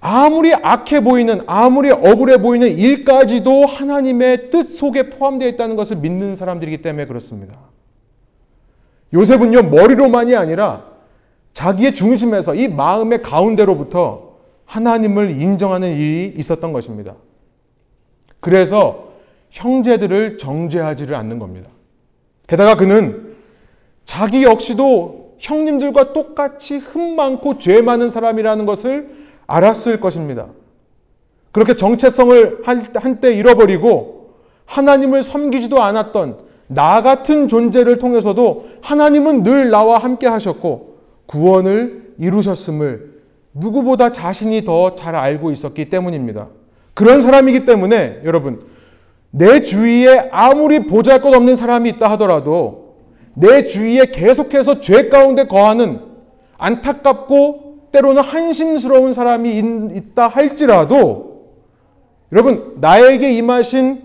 아무리 0.00 0.52
악해 0.54 1.00
보이는 1.02 1.40
아무리 1.46 1.90
억울해 1.90 2.36
보이는 2.36 2.70
일까지도 2.70 3.64
하나님의 3.64 4.50
뜻 4.50 4.64
속에 4.64 5.08
포함되어 5.10 5.48
있다는 5.48 5.76
것을 5.76 5.96
믿는 5.96 6.36
사람들이기 6.36 6.82
때문에 6.82 7.06
그렇습니다. 7.06 7.58
요셉은요 9.14 9.62
머리로만이 9.62 10.36
아니라 10.36 10.84
자기의 11.54 11.94
중심에서 11.94 12.54
이 12.54 12.68
마음의 12.68 13.22
가운데로부터 13.22 14.36
하나님을 14.66 15.40
인정하는 15.40 15.96
일이 15.96 16.34
있었던 16.36 16.72
것입니다. 16.74 17.14
그래서 18.40 19.12
형제들을 19.50 20.36
정죄하지를 20.36 21.14
않는 21.14 21.38
겁니다. 21.38 21.70
게다가 22.46 22.76
그는 22.76 23.34
자기 24.04 24.44
역시도 24.44 25.36
형님들과 25.38 26.12
똑같이 26.12 26.78
흠 26.78 27.16
많고 27.16 27.58
죄 27.58 27.82
많은 27.82 28.10
사람이라는 28.10 28.66
것을 28.66 29.08
알았을 29.46 30.00
것입니다. 30.00 30.46
그렇게 31.52 31.74
정체성을 31.74 32.62
한때 32.94 33.34
잃어버리고 33.34 34.34
하나님을 34.66 35.22
섬기지도 35.22 35.82
않았던 35.82 36.38
나 36.68 37.02
같은 37.02 37.48
존재를 37.48 37.98
통해서도 37.98 38.66
하나님은 38.82 39.42
늘 39.42 39.70
나와 39.70 39.98
함께 39.98 40.26
하셨고 40.26 40.96
구원을 41.26 42.14
이루셨음을 42.18 43.16
누구보다 43.54 44.12
자신이 44.12 44.64
더 44.64 44.94
잘 44.96 45.14
알고 45.14 45.50
있었기 45.52 45.88
때문입니다. 45.88 46.48
그런 46.94 47.20
사람이기 47.22 47.64
때문에 47.64 48.20
여러분, 48.24 48.66
내 49.36 49.60
주위에 49.60 50.30
아무리 50.32 50.80
보잘 50.80 51.20
것 51.20 51.34
없는 51.34 51.56
사람이 51.56 51.90
있다 51.90 52.10
하더라도 52.12 52.94
내 53.34 53.64
주위에 53.64 54.06
계속해서 54.06 54.80
죄 54.80 55.08
가운데 55.08 55.46
거하는 55.46 56.00
안타깝고 56.56 57.90
때로는 57.92 58.22
한심스러운 58.22 59.12
사람이 59.12 59.90
있다 59.94 60.28
할지라도 60.28 61.26
여러분, 62.32 62.76
나에게 62.80 63.32
임하신 63.34 64.02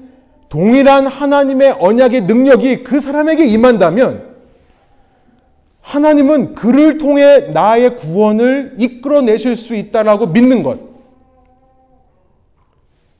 동일한 0.50 1.08
하나님의 1.08 1.78
언약의 1.80 2.22
능력이 2.22 2.84
그 2.84 3.00
사람에게 3.00 3.46
임한다면 3.46 4.32
하나님은 5.82 6.54
그를 6.54 6.98
통해 6.98 7.50
나의 7.54 7.96
구원을 7.96 8.76
이끌어내실 8.78 9.56
수 9.56 9.76
있다라고 9.76 10.28
믿는 10.28 10.62
것. 10.62 10.90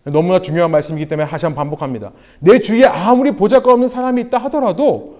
너무나 0.04 0.42
중요한 0.42 0.72
말씀이기 0.72 1.08
때문에 1.08 1.28
다시 1.28 1.46
한번 1.46 1.64
반복합니다. 1.64 2.12
내 2.40 2.60
주위에 2.60 2.86
아무리 2.86 3.32
보잘것없는 3.32 3.88
사람이 3.88 4.22
있다 4.24 4.38
하더라도 4.40 5.20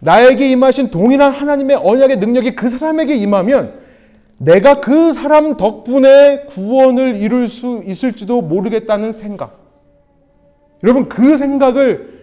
나에게 0.00 0.50
임하신 0.50 0.90
동일한 0.90 1.32
하나님의 1.32 1.76
언약의 1.76 2.18
능력이 2.18 2.54
그 2.54 2.68
사람에게 2.68 3.16
임하면 3.16 3.80
내가 4.36 4.80
그 4.80 5.12
사람 5.12 5.56
덕분에 5.56 6.44
구원을 6.44 7.16
이룰 7.16 7.48
수 7.48 7.82
있을지도 7.84 8.42
모르겠다는 8.42 9.12
생각. 9.12 9.58
여러분 10.84 11.08
그 11.08 11.36
생각을 11.36 12.18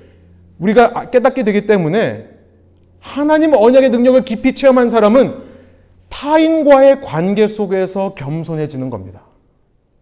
우리가 0.60 1.10
깨닫게 1.10 1.44
되기 1.44 1.66
때문에 1.66 2.28
하나님 3.00 3.54
언약의 3.54 3.90
능력을 3.90 4.24
깊이 4.26 4.56
체험한 4.56 4.90
사람은 4.90 5.44
타인과의 6.10 7.02
관계 7.02 7.48
속에서 7.48 8.14
겸손해지는 8.14 8.90
겁니다. 8.90 9.24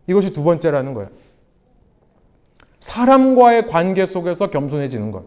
이것이 0.08 0.34
두 0.34 0.44
번째라는 0.44 0.94
거예요. 0.94 1.10
사람과의 2.84 3.68
관계 3.68 4.06
속에서 4.06 4.50
겸손해지는 4.50 5.12
것. 5.12 5.24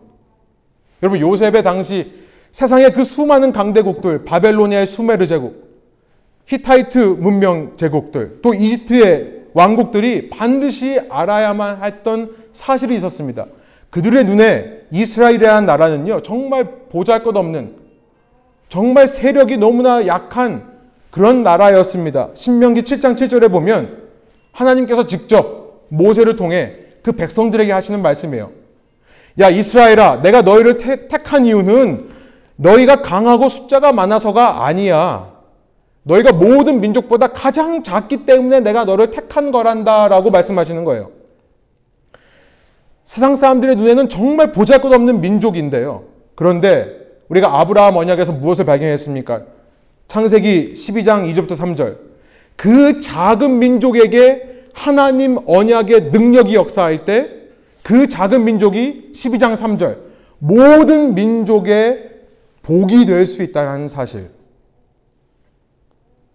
여러분 1.02 1.20
요셉의 1.20 1.62
당시 1.62 2.12
세상의 2.52 2.92
그 2.92 3.02
수많은 3.02 3.52
강대국들, 3.52 4.24
바벨로니아의 4.24 4.86
수메르 4.86 5.26
제국, 5.26 5.66
히타이트 6.44 6.98
문명 6.98 7.76
제국들, 7.76 8.40
또 8.42 8.52
이집트의 8.52 9.46
왕국들이 9.54 10.28
반드시 10.28 11.00
알아야만 11.08 11.82
했던 11.82 12.36
사실이 12.52 12.94
있었습니다. 12.96 13.46
그들의 13.88 14.24
눈에 14.24 14.82
이스라엘이라는 14.90 15.64
나라는요, 15.64 16.20
정말 16.20 16.70
보잘 16.90 17.22
것 17.22 17.34
없는, 17.36 17.76
정말 18.68 19.08
세력이 19.08 19.56
너무나 19.56 20.06
약한 20.06 20.74
그런 21.10 21.42
나라였습니다. 21.42 22.30
신명기 22.34 22.82
7장 22.82 23.14
7절에 23.14 23.50
보면 23.50 24.08
하나님께서 24.52 25.06
직접 25.06 25.86
모세를 25.88 26.36
통해 26.36 26.85
그 27.06 27.12
백성들에게 27.12 27.70
하시는 27.70 28.02
말씀이에요. 28.02 28.50
야, 29.38 29.48
이스라엘아, 29.48 30.22
내가 30.22 30.42
너희를 30.42 30.76
택한 30.76 31.46
이유는 31.46 32.08
너희가 32.56 33.02
강하고 33.02 33.48
숫자가 33.48 33.92
많아서가 33.92 34.66
아니야. 34.66 35.32
너희가 36.02 36.32
모든 36.32 36.80
민족보다 36.80 37.28
가장 37.28 37.84
작기 37.84 38.26
때문에 38.26 38.58
내가 38.58 38.84
너를 38.84 39.12
택한 39.12 39.52
거란다 39.52 40.08
라고 40.08 40.30
말씀하시는 40.30 40.82
거예요. 40.82 41.12
세상 43.04 43.36
사람들의 43.36 43.76
눈에는 43.76 44.08
정말 44.08 44.50
보잘 44.50 44.80
것 44.80 44.92
없는 44.92 45.20
민족인데요. 45.20 46.06
그런데 46.34 46.88
우리가 47.28 47.60
아브라함 47.60 47.96
언약에서 47.96 48.32
무엇을 48.32 48.64
발견했습니까? 48.64 49.42
창세기 50.08 50.72
12장 50.74 51.32
2절부터 51.32 51.50
3절. 51.50 51.98
그 52.56 53.00
작은 53.00 53.60
민족에게 53.60 54.55
하나님 54.76 55.38
언약의 55.46 56.10
능력이 56.12 56.54
역사할 56.54 57.04
때 57.04 57.36
그 57.86 58.08
작은 58.08 58.44
민족이 58.44 59.12
12장 59.14 59.54
3절. 59.54 59.98
모든 60.40 61.14
민족의 61.14 62.10
복이 62.62 63.06
될 63.06 63.28
수 63.28 63.44
있다는 63.44 63.86
사실. 63.86 64.28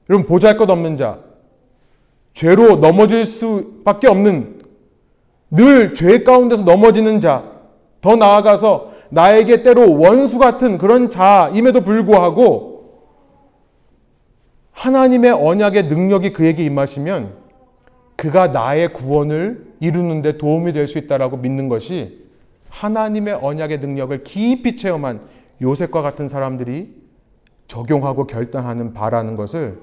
여러분 0.09 0.25
보잘 0.25 0.55
것 0.55 0.69
없는 0.69 0.95
자, 0.95 1.19
죄로 2.33 2.77
넘어질 2.77 3.25
수밖에 3.25 4.07
없는 4.07 4.61
늘 5.51 5.93
죄 5.93 6.23
가운데서 6.23 6.63
넘어지는 6.63 7.19
자, 7.19 7.43
더 7.99 8.15
나아가서 8.15 8.93
나에게 9.09 9.61
때로 9.61 9.99
원수 9.99 10.39
같은 10.39 10.77
그런 10.77 11.09
자임에도 11.09 11.81
불구하고 11.81 13.01
하나님의 14.71 15.31
언약의 15.31 15.87
능력이 15.87 16.31
그에게 16.31 16.63
임하시면 16.63 17.40
그가 18.21 18.49
나의 18.49 18.93
구원을 18.93 19.65
이루는데 19.79 20.37
도움이 20.37 20.73
될 20.73 20.87
수 20.87 20.99
있다라고 20.99 21.37
믿는 21.37 21.69
것이 21.69 22.23
하나님의 22.69 23.33
언약의 23.33 23.79
능력을 23.79 24.23
깊이 24.23 24.77
체험한 24.77 25.21
요셉과 25.59 26.03
같은 26.03 26.27
사람들이 26.27 26.93
적용하고 27.67 28.27
결단하는 28.27 28.93
바라는 28.93 29.35
것을 29.35 29.79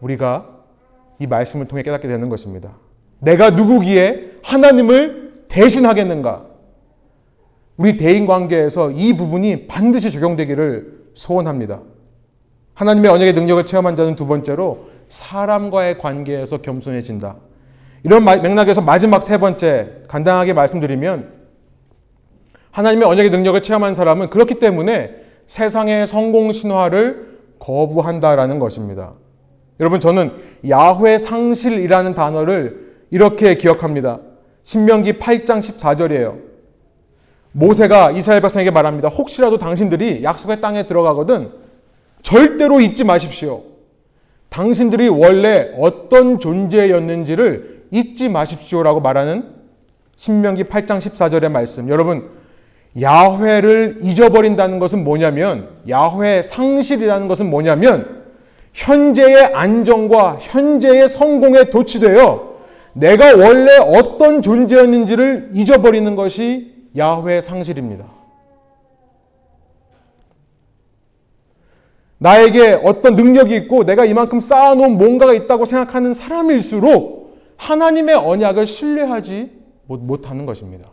우리가 0.00 0.46
이 1.18 1.26
말씀을 1.26 1.66
통해 1.66 1.82
깨닫게 1.82 2.06
되는 2.06 2.28
것입니다. 2.28 2.76
내가 3.18 3.50
누구기에 3.50 4.38
하나님을 4.44 5.46
대신하겠는가? 5.48 6.46
우리 7.76 7.96
대인 7.96 8.26
관계에서 8.26 8.92
이 8.92 9.16
부분이 9.16 9.66
반드시 9.66 10.12
적용되기를 10.12 11.00
소원합니다. 11.14 11.80
하나님의 12.74 13.10
언약의 13.10 13.32
능력을 13.32 13.64
체험한 13.66 13.96
자는 13.96 14.14
두 14.14 14.28
번째로 14.28 14.89
사람과의 15.10 15.98
관계에서 15.98 16.58
겸손해진다. 16.58 17.36
이런 18.02 18.24
맥락에서 18.24 18.80
마지막 18.80 19.22
세 19.22 19.38
번째 19.38 20.04
간단하게 20.08 20.54
말씀드리면 20.54 21.40
하나님의 22.70 23.06
언약의 23.06 23.30
능력을 23.30 23.60
체험한 23.60 23.94
사람은 23.94 24.30
그렇기 24.30 24.54
때문에 24.54 25.10
세상의 25.46 26.06
성공 26.06 26.52
신화를 26.52 27.38
거부한다라는 27.58 28.58
것입니다. 28.58 29.12
여러분 29.80 30.00
저는 30.00 30.32
야훼 30.68 31.18
상실이라는 31.18 32.14
단어를 32.14 32.90
이렇게 33.10 33.56
기억합니다. 33.56 34.20
신명기 34.62 35.14
8장 35.14 35.60
14절이에요. 35.60 36.38
모세가 37.52 38.12
이스라엘 38.12 38.40
백성에게 38.40 38.70
말합니다. 38.70 39.08
혹시라도 39.08 39.58
당신들이 39.58 40.22
약속의 40.22 40.60
땅에 40.60 40.86
들어가거든 40.86 41.50
절대로 42.22 42.80
잊지 42.80 43.04
마십시오. 43.04 43.69
당신들이 44.50 45.08
원래 45.08 45.70
어떤 45.78 46.38
존재였는지를 46.38 47.84
잊지 47.92 48.28
마십시오라고 48.28 49.00
말하는 49.00 49.44
신명기 50.16 50.64
8장 50.64 50.98
14절의 50.98 51.50
말씀. 51.50 51.88
여러분 51.88 52.28
야훼를 53.00 53.98
잊어버린다는 54.02 54.80
것은 54.80 55.04
뭐냐면 55.04 55.68
야훼 55.88 56.42
상실이라는 56.42 57.28
것은 57.28 57.48
뭐냐면 57.48 58.22
현재의 58.72 59.54
안정과 59.54 60.38
현재의 60.40 61.08
성공에 61.08 61.70
도취되어 61.70 62.50
내가 62.92 63.36
원래 63.36 63.76
어떤 63.78 64.42
존재였는지를 64.42 65.50
잊어버리는 65.54 66.16
것이 66.16 66.74
야훼 66.98 67.40
상실입니다. 67.40 68.19
나에게 72.20 72.78
어떤 72.84 73.14
능력이 73.14 73.56
있고 73.56 73.84
내가 73.84 74.04
이만큼 74.04 74.40
쌓아놓은 74.40 74.98
뭔가가 74.98 75.32
있다고 75.32 75.64
생각하는 75.64 76.12
사람일수록 76.12 77.34
하나님의 77.56 78.14
언약을 78.14 78.66
신뢰하지 78.66 79.50
못하는 79.86 80.44
것입니다. 80.44 80.90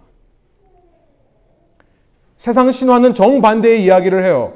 세상 2.37 2.71
신화는 2.71 3.13
정반대의 3.13 3.83
이야기를 3.83 4.23
해요. 4.23 4.53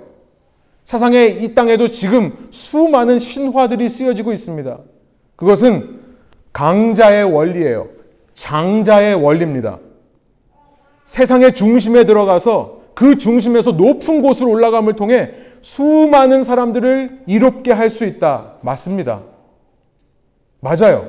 세상에 0.86 1.26
이 1.26 1.54
땅에도 1.56 1.90
지금 1.90 2.48
수많은 2.52 3.20
신화들이 3.20 3.90
쓰여지고 3.90 4.32
있습니다. 4.32 4.80
그것은 5.36 6.00
강자의 6.54 7.26
원리예요. 7.26 7.90
장자의 8.34 9.16
원리입니다. 9.16 9.80
세상의 11.04 11.54
중심에 11.54 12.06
들어가서 12.06 12.80
그 12.94 13.18
중심에서 13.18 13.72
높은 13.72 14.22
곳으로 14.22 14.50
올라감을 14.52 14.96
통해 14.96 15.32
수많은 15.72 16.44
사람들을 16.44 17.22
이롭게 17.28 17.72
할 17.72 17.90
수 17.90 18.04
있다. 18.04 18.56
맞습니다. 18.62 19.22
맞아요. 20.60 21.08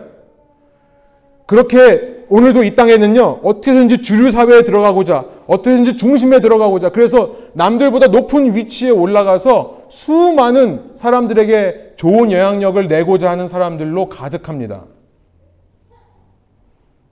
그렇게 1.47 2.25
오늘도 2.29 2.63
이 2.63 2.77
땅에는요, 2.77 3.41
어떻게든지 3.43 4.03
주류 4.03 4.31
사회에 4.31 4.63
들어가고자 4.63 5.25
어떻게든지 5.49 5.97
중심에 5.97 6.39
들어가고자 6.39 6.91
그래서 6.91 7.35
남들보다 7.55 8.07
높은 8.07 8.55
위치에 8.55 8.91
올라가서 8.91 9.87
수많은 9.89 10.93
사람들에게 10.95 11.95
좋은 11.97 12.31
영향력을 12.31 12.87
내고자 12.87 13.31
하는 13.31 13.49
사람들로 13.49 14.09
가득합니다. 14.11 14.85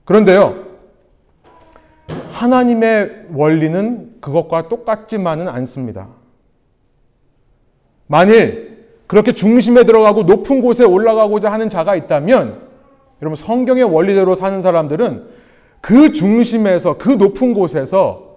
그런데요, 0.05 0.55
하나님의 2.29 3.27
원리는 3.33 4.15
그것과 4.21 4.69
똑같지만은 4.69 5.49
않습니다. 5.49 6.20
만일 8.11 8.87
그렇게 9.07 9.31
중심에 9.31 9.85
들어가고 9.85 10.23
높은 10.23 10.61
곳에 10.61 10.83
올라가고자 10.83 11.49
하는 11.49 11.69
자가 11.69 11.95
있다면 11.95 12.67
여러분 13.21 13.35
성경의 13.35 13.85
원리대로 13.85 14.35
사는 14.35 14.61
사람들은 14.61 15.29
그 15.79 16.11
중심에서 16.11 16.97
그 16.97 17.09
높은 17.09 17.53
곳에서 17.53 18.35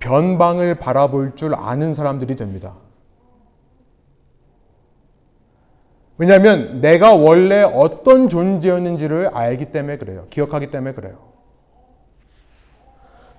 변방을 0.00 0.74
바라볼 0.74 1.34
줄 1.34 1.54
아는 1.54 1.94
사람들이 1.94 2.36
됩니다. 2.36 2.74
왜냐하면 6.18 6.82
내가 6.82 7.14
원래 7.14 7.62
어떤 7.62 8.28
존재였는지를 8.28 9.30
알기 9.32 9.72
때문에 9.72 9.96
그래요. 9.96 10.26
기억하기 10.28 10.70
때문에 10.70 10.92
그래요. 10.92 11.35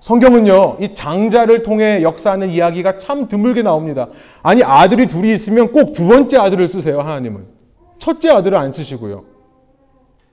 성경은요, 0.00 0.76
이 0.80 0.94
장자를 0.94 1.62
통해 1.62 2.02
역사하는 2.02 2.50
이야기가 2.50 2.98
참 2.98 3.26
드물게 3.28 3.62
나옵니다. 3.62 4.08
아니, 4.42 4.62
아들이 4.62 5.06
둘이 5.06 5.32
있으면 5.32 5.72
꼭 5.72 5.92
두 5.92 6.06
번째 6.06 6.38
아들을 6.38 6.68
쓰세요, 6.68 7.00
하나님은. 7.00 7.46
첫째 7.98 8.30
아들을 8.30 8.56
안 8.56 8.70
쓰시고요. 8.70 9.24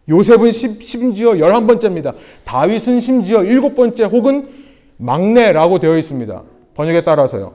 요셉은 0.08 0.52
심지어 0.52 1.32
11번째입니다. 1.32 2.14
다윗은 2.44 3.00
심지어 3.00 3.40
7번째 3.40 4.12
혹은 4.12 4.50
막내라고 4.98 5.80
되어 5.80 5.98
있습니다. 5.98 6.44
번역에 6.76 7.04
따라서요. 7.04 7.54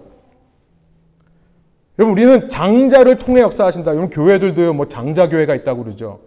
여러분, 1.98 2.12
우리는 2.12 2.48
장자를 2.48 3.16
통해 3.18 3.40
역사하신다. 3.42 3.92
여러분, 3.92 4.10
교회들도요, 4.10 4.72
뭐 4.72 4.88
장자교회가 4.88 5.54
있다고 5.54 5.84
그러죠. 5.84 6.20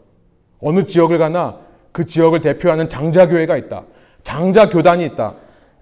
어느 0.62 0.86
지역을 0.86 1.18
가나 1.18 1.58
그 1.92 2.06
지역을 2.06 2.40
대표하는 2.40 2.88
장자교회가 2.88 3.58
있다. 3.58 3.84
장자교단이 4.24 5.04
있다. 5.08 5.34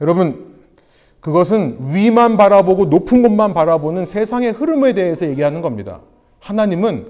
여러분, 0.01 0.51
그것은 1.19 1.77
위만 1.93 2.35
바라보고 2.35 2.85
높은 2.85 3.21
곳만 3.21 3.53
바라보는 3.53 4.05
세상의 4.05 4.53
흐름에 4.53 4.93
대해서 4.93 5.27
얘기하는 5.27 5.61
겁니다. 5.61 6.01
하나님은 6.39 7.05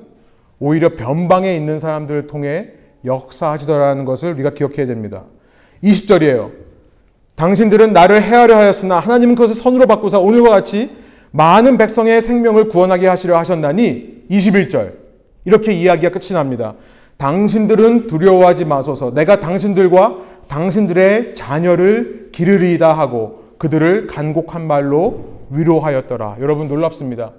오히려 0.60 0.96
변방에 0.96 1.56
있는 1.56 1.80
사람들을 1.80 2.28
통해 2.28 2.68
역사하시더라는 3.06 4.06
것을 4.06 4.34
우리가 4.34 4.52
기억해야 4.52 4.86
됩니다. 4.86 5.24
20절이에요. 5.84 6.52
당신들은 7.36 7.94
나를 7.94 8.22
헤아려 8.22 8.56
하였으나 8.58 9.00
하나님은 9.00 9.36
그것을 9.36 9.56
선으로 9.56 9.88
바꾸사 9.88 10.20
오늘과 10.20 10.50
같이 10.50 10.92
많은 11.32 11.78
백성의 11.78 12.22
생명을 12.22 12.68
구원하게 12.68 13.08
하시려 13.08 13.38
하셨나니 13.38 14.26
21절 14.30 14.94
이렇게 15.46 15.72
이야기가 15.74 16.12
끝이 16.12 16.34
납니다. 16.34 16.76
당신들은 17.18 18.08
두려워하지 18.08 18.66
마소서 18.66 19.14
내가 19.14 19.40
당신들과 19.40 20.18
당신들의 20.52 21.34
자녀를 21.34 22.30
기르리이다 22.34 22.92
하고 22.92 23.44
그들을 23.58 24.08
간곡한 24.08 24.68
말로 24.68 25.40
위로하였더라. 25.50 26.38
여러분 26.42 26.68
놀랍습니다. 26.68 27.32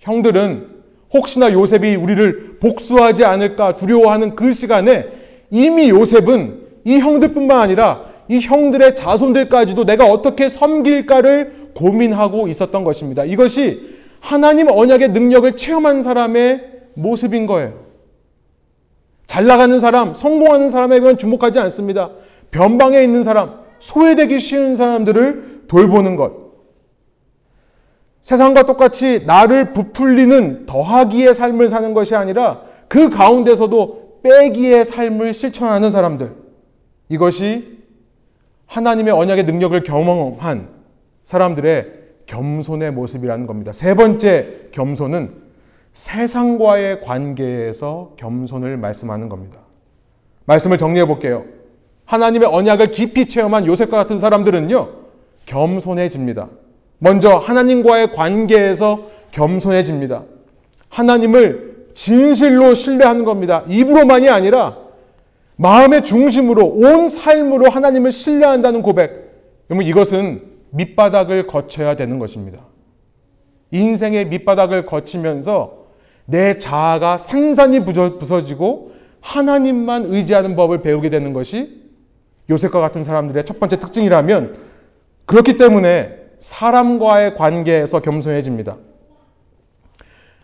형들은 0.00 0.66
혹시나 1.12 1.52
요셉이 1.52 1.94
우리를 1.94 2.58
복수하지 2.60 3.24
않을까 3.24 3.76
두려워하는 3.76 4.34
그 4.34 4.52
시간에 4.52 5.06
이미 5.50 5.90
요셉은 5.90 6.60
이 6.84 6.98
형들뿐만 6.98 7.56
아니라 7.56 8.06
이 8.28 8.40
형들의 8.40 8.96
자손들까지도 8.96 9.84
내가 9.84 10.06
어떻게 10.06 10.48
섬길까를 10.48 11.70
고민하고 11.74 12.48
있었던 12.48 12.82
것입니다. 12.82 13.24
이것이 13.24 13.98
하나님 14.18 14.68
언약의 14.68 15.10
능력을 15.10 15.54
체험한 15.54 16.02
사람의 16.02 16.64
모습인 16.94 17.46
거예요. 17.46 17.74
잘 19.28 19.46
나가는 19.46 19.78
사람, 19.78 20.14
성공하는 20.14 20.70
사람에게만 20.70 21.16
주목하지 21.16 21.60
않습니다. 21.60 22.10
변방에 22.50 23.02
있는 23.02 23.22
사람, 23.22 23.60
소외되기 23.78 24.40
쉬운 24.40 24.76
사람들을 24.76 25.64
돌보는 25.68 26.16
것. 26.16 26.50
세상과 28.20 28.64
똑같이 28.64 29.24
나를 29.26 29.72
부풀리는 29.72 30.66
더하기의 30.66 31.32
삶을 31.32 31.68
사는 31.68 31.94
것이 31.94 32.14
아니라 32.14 32.62
그 32.88 33.08
가운데서도 33.08 34.20
빼기의 34.22 34.84
삶을 34.84 35.32
실천하는 35.32 35.90
사람들. 35.90 36.34
이것이 37.08 37.78
하나님의 38.66 39.12
언약의 39.12 39.44
능력을 39.44 39.82
경험한 39.82 40.68
사람들의 41.24 42.00
겸손의 42.26 42.92
모습이라는 42.92 43.46
겁니다. 43.46 43.72
세 43.72 43.94
번째 43.94 44.68
겸손은 44.72 45.30
세상과의 45.92 47.00
관계에서 47.00 48.14
겸손을 48.16 48.76
말씀하는 48.76 49.28
겁니다. 49.28 49.60
말씀을 50.44 50.78
정리해 50.78 51.06
볼게요. 51.06 51.44
하나님의 52.10 52.48
언약을 52.48 52.90
깊이 52.90 53.28
체험한 53.28 53.66
요셉과 53.66 53.96
같은 53.96 54.18
사람들은요, 54.18 54.88
겸손해집니다. 55.46 56.48
먼저 56.98 57.36
하나님과의 57.36 58.12
관계에서 58.14 59.06
겸손해집니다. 59.30 60.24
하나님을 60.88 61.86
진실로 61.94 62.74
신뢰하는 62.74 63.24
겁니다. 63.24 63.62
입으로만이 63.68 64.28
아니라 64.28 64.78
마음의 65.54 66.02
중심으로 66.02 66.66
온 66.66 67.08
삶으로 67.08 67.70
하나님을 67.70 68.10
신뢰한다는 68.10 68.82
고백. 68.82 69.30
여러분 69.70 69.86
이것은 69.86 70.42
밑바닥을 70.70 71.46
거쳐야 71.46 71.94
되는 71.94 72.18
것입니다. 72.18 72.58
인생의 73.70 74.26
밑바닥을 74.26 74.84
거치면서 74.86 75.84
내 76.26 76.58
자아가 76.58 77.18
산산이 77.18 77.84
부서지고 77.84 78.92
하나님만 79.20 80.06
의지하는 80.06 80.56
법을 80.56 80.82
배우게 80.82 81.08
되는 81.08 81.32
것이 81.32 81.79
요셉과 82.50 82.80
같은 82.80 83.04
사람들의 83.04 83.44
첫 83.46 83.58
번째 83.58 83.78
특징이라면 83.78 84.56
그렇기 85.26 85.56
때문에 85.56 86.16
사람과의 86.40 87.36
관계에서 87.36 88.00
겸손해집니다. 88.00 88.76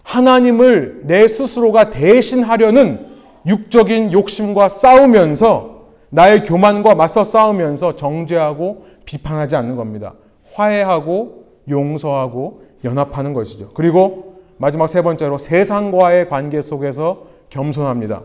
하나님을 0.03 1.03
내 1.05 1.27
스스로가 1.27 1.91
대신하려는 1.91 3.07
육적인 3.47 4.13
욕심과 4.13 4.69
싸우면서 4.69 5.87
나의 6.11 6.45
교만과 6.45 6.95
맞서 6.95 7.25
싸우면서 7.25 7.97
정죄하고 7.97 8.87
비판하지 9.05 9.57
않는 9.57 9.77
겁니다. 9.77 10.15
화해하고 10.53 11.45
용서하고 11.69 12.63
연합하는 12.85 13.33
것이죠. 13.33 13.71
그리고 13.75 14.37
마지막 14.59 14.87
세 14.87 15.03
번째로 15.03 15.39
세상과의 15.39 16.29
관계 16.29 16.63
속에서 16.63 17.27
겸손합니다. 17.51 18.23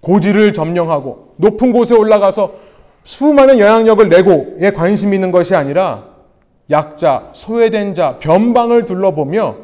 고지를 0.00 0.52
점령하고 0.52 1.34
높은 1.36 1.72
곳에 1.72 1.94
올라가서 1.94 2.69
수많은 3.10 3.58
영향력을 3.58 4.08
내고에 4.08 4.70
관심 4.70 5.12
있는 5.12 5.32
것이 5.32 5.56
아니라 5.56 6.04
약자, 6.70 7.30
소외된 7.32 7.96
자, 7.96 8.18
변방을 8.20 8.84
둘러보며 8.84 9.56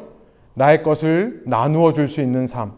나의 0.53 0.83
것을 0.83 1.43
나누어 1.45 1.93
줄 1.93 2.09
수 2.09 2.19
있는 2.19 2.45
삶. 2.45 2.73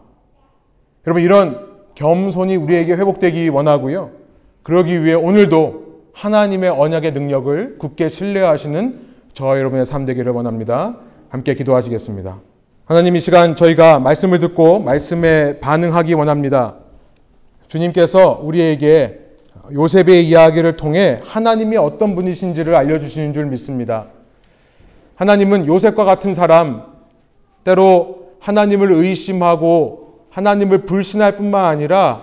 여러분, 1.08 1.24
이런 1.24 1.66
겸손이 1.96 2.54
우리에게 2.54 2.94
회복되기 2.94 3.48
원하고요. 3.48 4.12
그러기 4.62 5.02
위해 5.02 5.14
오늘도 5.14 6.02
하나님의 6.12 6.70
언약의 6.70 7.12
능력을 7.14 7.78
굳게 7.78 8.08
신뢰하시는 8.08 9.00
저와 9.34 9.58
여러분의 9.58 9.84
삶 9.86 10.04
되기를 10.04 10.30
원합니다. 10.30 10.98
함께 11.30 11.54
기도하시겠습니다. 11.54 12.38
하나님 12.84 13.16
이 13.16 13.20
시간 13.20 13.56
저희가 13.56 13.98
말씀을 13.98 14.38
듣고 14.38 14.78
말씀에 14.78 15.58
반응하기 15.58 16.14
원합니다. 16.14 16.76
주님께서 17.66 18.40
우리에게 18.40 19.29
요셉의 19.72 20.26
이야기를 20.28 20.76
통해 20.76 21.20
하나님이 21.22 21.76
어떤 21.76 22.14
분이신지를 22.14 22.74
알려주시는 22.74 23.32
줄 23.32 23.46
믿습니다. 23.46 24.06
하나님은 25.16 25.66
요셉과 25.66 26.04
같은 26.04 26.34
사람, 26.34 26.84
때로 27.64 28.30
하나님을 28.40 28.92
의심하고 28.92 30.20
하나님을 30.30 30.86
불신할 30.86 31.36
뿐만 31.36 31.66
아니라 31.66 32.22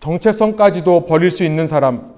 정체성까지도 0.00 1.06
버릴 1.06 1.30
수 1.30 1.42
있는 1.42 1.66
사람, 1.66 2.14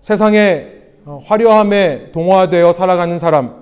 세상의 0.00 0.80
화려함에 1.24 2.12
동화되어 2.12 2.72
살아가는 2.72 3.18
사람, 3.18 3.54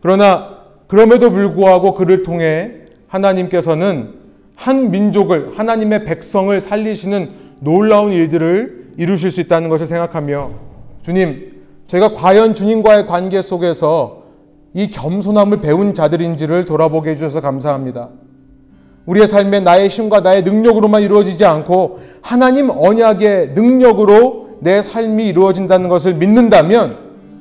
그러나 0.00 0.58
그럼에도 0.86 1.30
불구하고 1.30 1.94
그를 1.94 2.22
통해 2.22 2.72
하나님께서는 3.08 4.14
한 4.54 4.90
민족을, 4.90 5.58
하나님의 5.58 6.04
백성을 6.04 6.60
살리시는 6.60 7.32
놀라운 7.60 8.12
일들을 8.12 8.81
이루실 8.96 9.30
수 9.30 9.40
있다는 9.40 9.68
것을 9.68 9.86
생각하며 9.86 10.50
주님, 11.02 11.50
제가 11.86 12.14
과연 12.14 12.54
주님과의 12.54 13.06
관계 13.06 13.42
속에서 13.42 14.22
이 14.74 14.88
겸손함을 14.88 15.60
배운 15.60 15.94
자들인지를 15.94 16.64
돌아보게 16.64 17.10
해주셔서 17.10 17.40
감사합니다. 17.40 18.08
우리의 19.04 19.26
삶에 19.26 19.60
나의 19.60 19.88
힘과 19.88 20.20
나의 20.20 20.42
능력으로만 20.42 21.02
이루어지지 21.02 21.44
않고 21.44 22.00
하나님 22.22 22.70
언약의 22.70 23.50
능력으로 23.54 24.58
내 24.60 24.80
삶이 24.80 25.26
이루어진다는 25.26 25.88
것을 25.88 26.14
믿는다면 26.14 26.98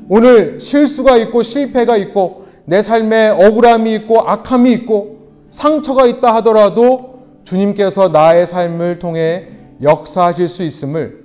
오늘 0.10 0.60
실수가 0.60 1.18
있고 1.18 1.44
실패가 1.44 1.98
있고 1.98 2.46
내 2.66 2.82
삶에 2.82 3.30
억울함이 3.30 3.94
있고 3.96 4.22
악함이 4.22 4.72
있고 4.74 5.30
상처가 5.52 6.08
있다 6.08 6.34
하더라도 6.36 7.20
주님께서 7.44 8.10
나의 8.10 8.48
삶을 8.48 9.00
통해 9.00 9.48
역사하실 9.82 10.48
수 10.48 10.64
있음을 10.64 11.21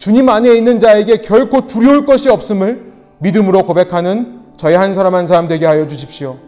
주님 0.00 0.30
안에 0.30 0.56
있는 0.56 0.80
자에게 0.80 1.18
결코 1.18 1.66
두려울 1.66 2.06
것이 2.06 2.30
없음을 2.30 2.90
믿음으로 3.18 3.64
고백하는 3.64 4.40
저희 4.56 4.74
한 4.74 4.94
사람 4.94 5.14
한 5.14 5.26
사람 5.26 5.46
되게 5.46 5.66
하여 5.66 5.86
주십시오. 5.86 6.38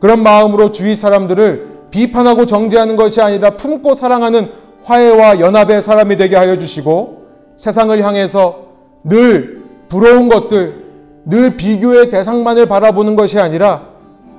그런 0.00 0.22
마음으로 0.22 0.72
주위 0.72 0.94
사람들을 0.94 1.68
비판하고 1.90 2.46
정죄하는 2.46 2.96
것이 2.96 3.20
아니라 3.20 3.50
품고 3.58 3.92
사랑하는 3.92 4.50
화해와 4.84 5.38
연합의 5.38 5.82
사람이 5.82 6.16
되게 6.16 6.34
하여 6.34 6.56
주시고 6.56 7.26
세상을 7.58 8.02
향해서 8.02 8.68
늘 9.04 9.64
부러운 9.90 10.30
것들, 10.30 10.86
늘 11.26 11.58
비교의 11.58 12.08
대상만을 12.08 12.68
바라보는 12.68 13.16
것이 13.16 13.38
아니라 13.38 13.88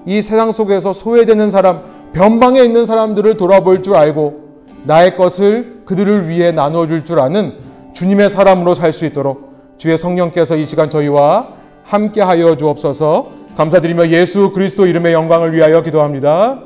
이 0.08 0.24
세상 0.24 0.52
속에서 0.52 0.92
소외되는 0.92 1.52
사람, 1.52 1.84
변방에 2.14 2.64
있는 2.64 2.88
사람들을 2.88 3.38
돌아볼 3.38 3.84
줄 3.84 3.96
알고 3.96 4.40
나의 4.86 5.16
것을 5.18 5.84
그들을 5.86 6.30
위해 6.30 6.52
나눠줄 6.52 7.06
줄 7.06 7.20
아는 7.20 7.69
주님의 8.00 8.30
사람으로 8.30 8.76
살 8.76 8.94
수 8.94 9.04
있도록 9.06 9.76
주의 9.78 9.98
성령께서 9.98 10.56
이 10.56 10.64
시간 10.64 10.90
저희와 10.90 11.50
함께 11.84 12.22
하여 12.22 12.56
주옵소서 12.56 13.30
감사드리며 13.58 14.08
예수 14.08 14.52
그리스도 14.52 14.86
이름의 14.86 15.12
영광을 15.12 15.52
위하여 15.54 15.82
기도합니다. 15.82 16.60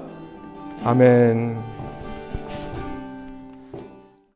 아멘. 0.84 1.73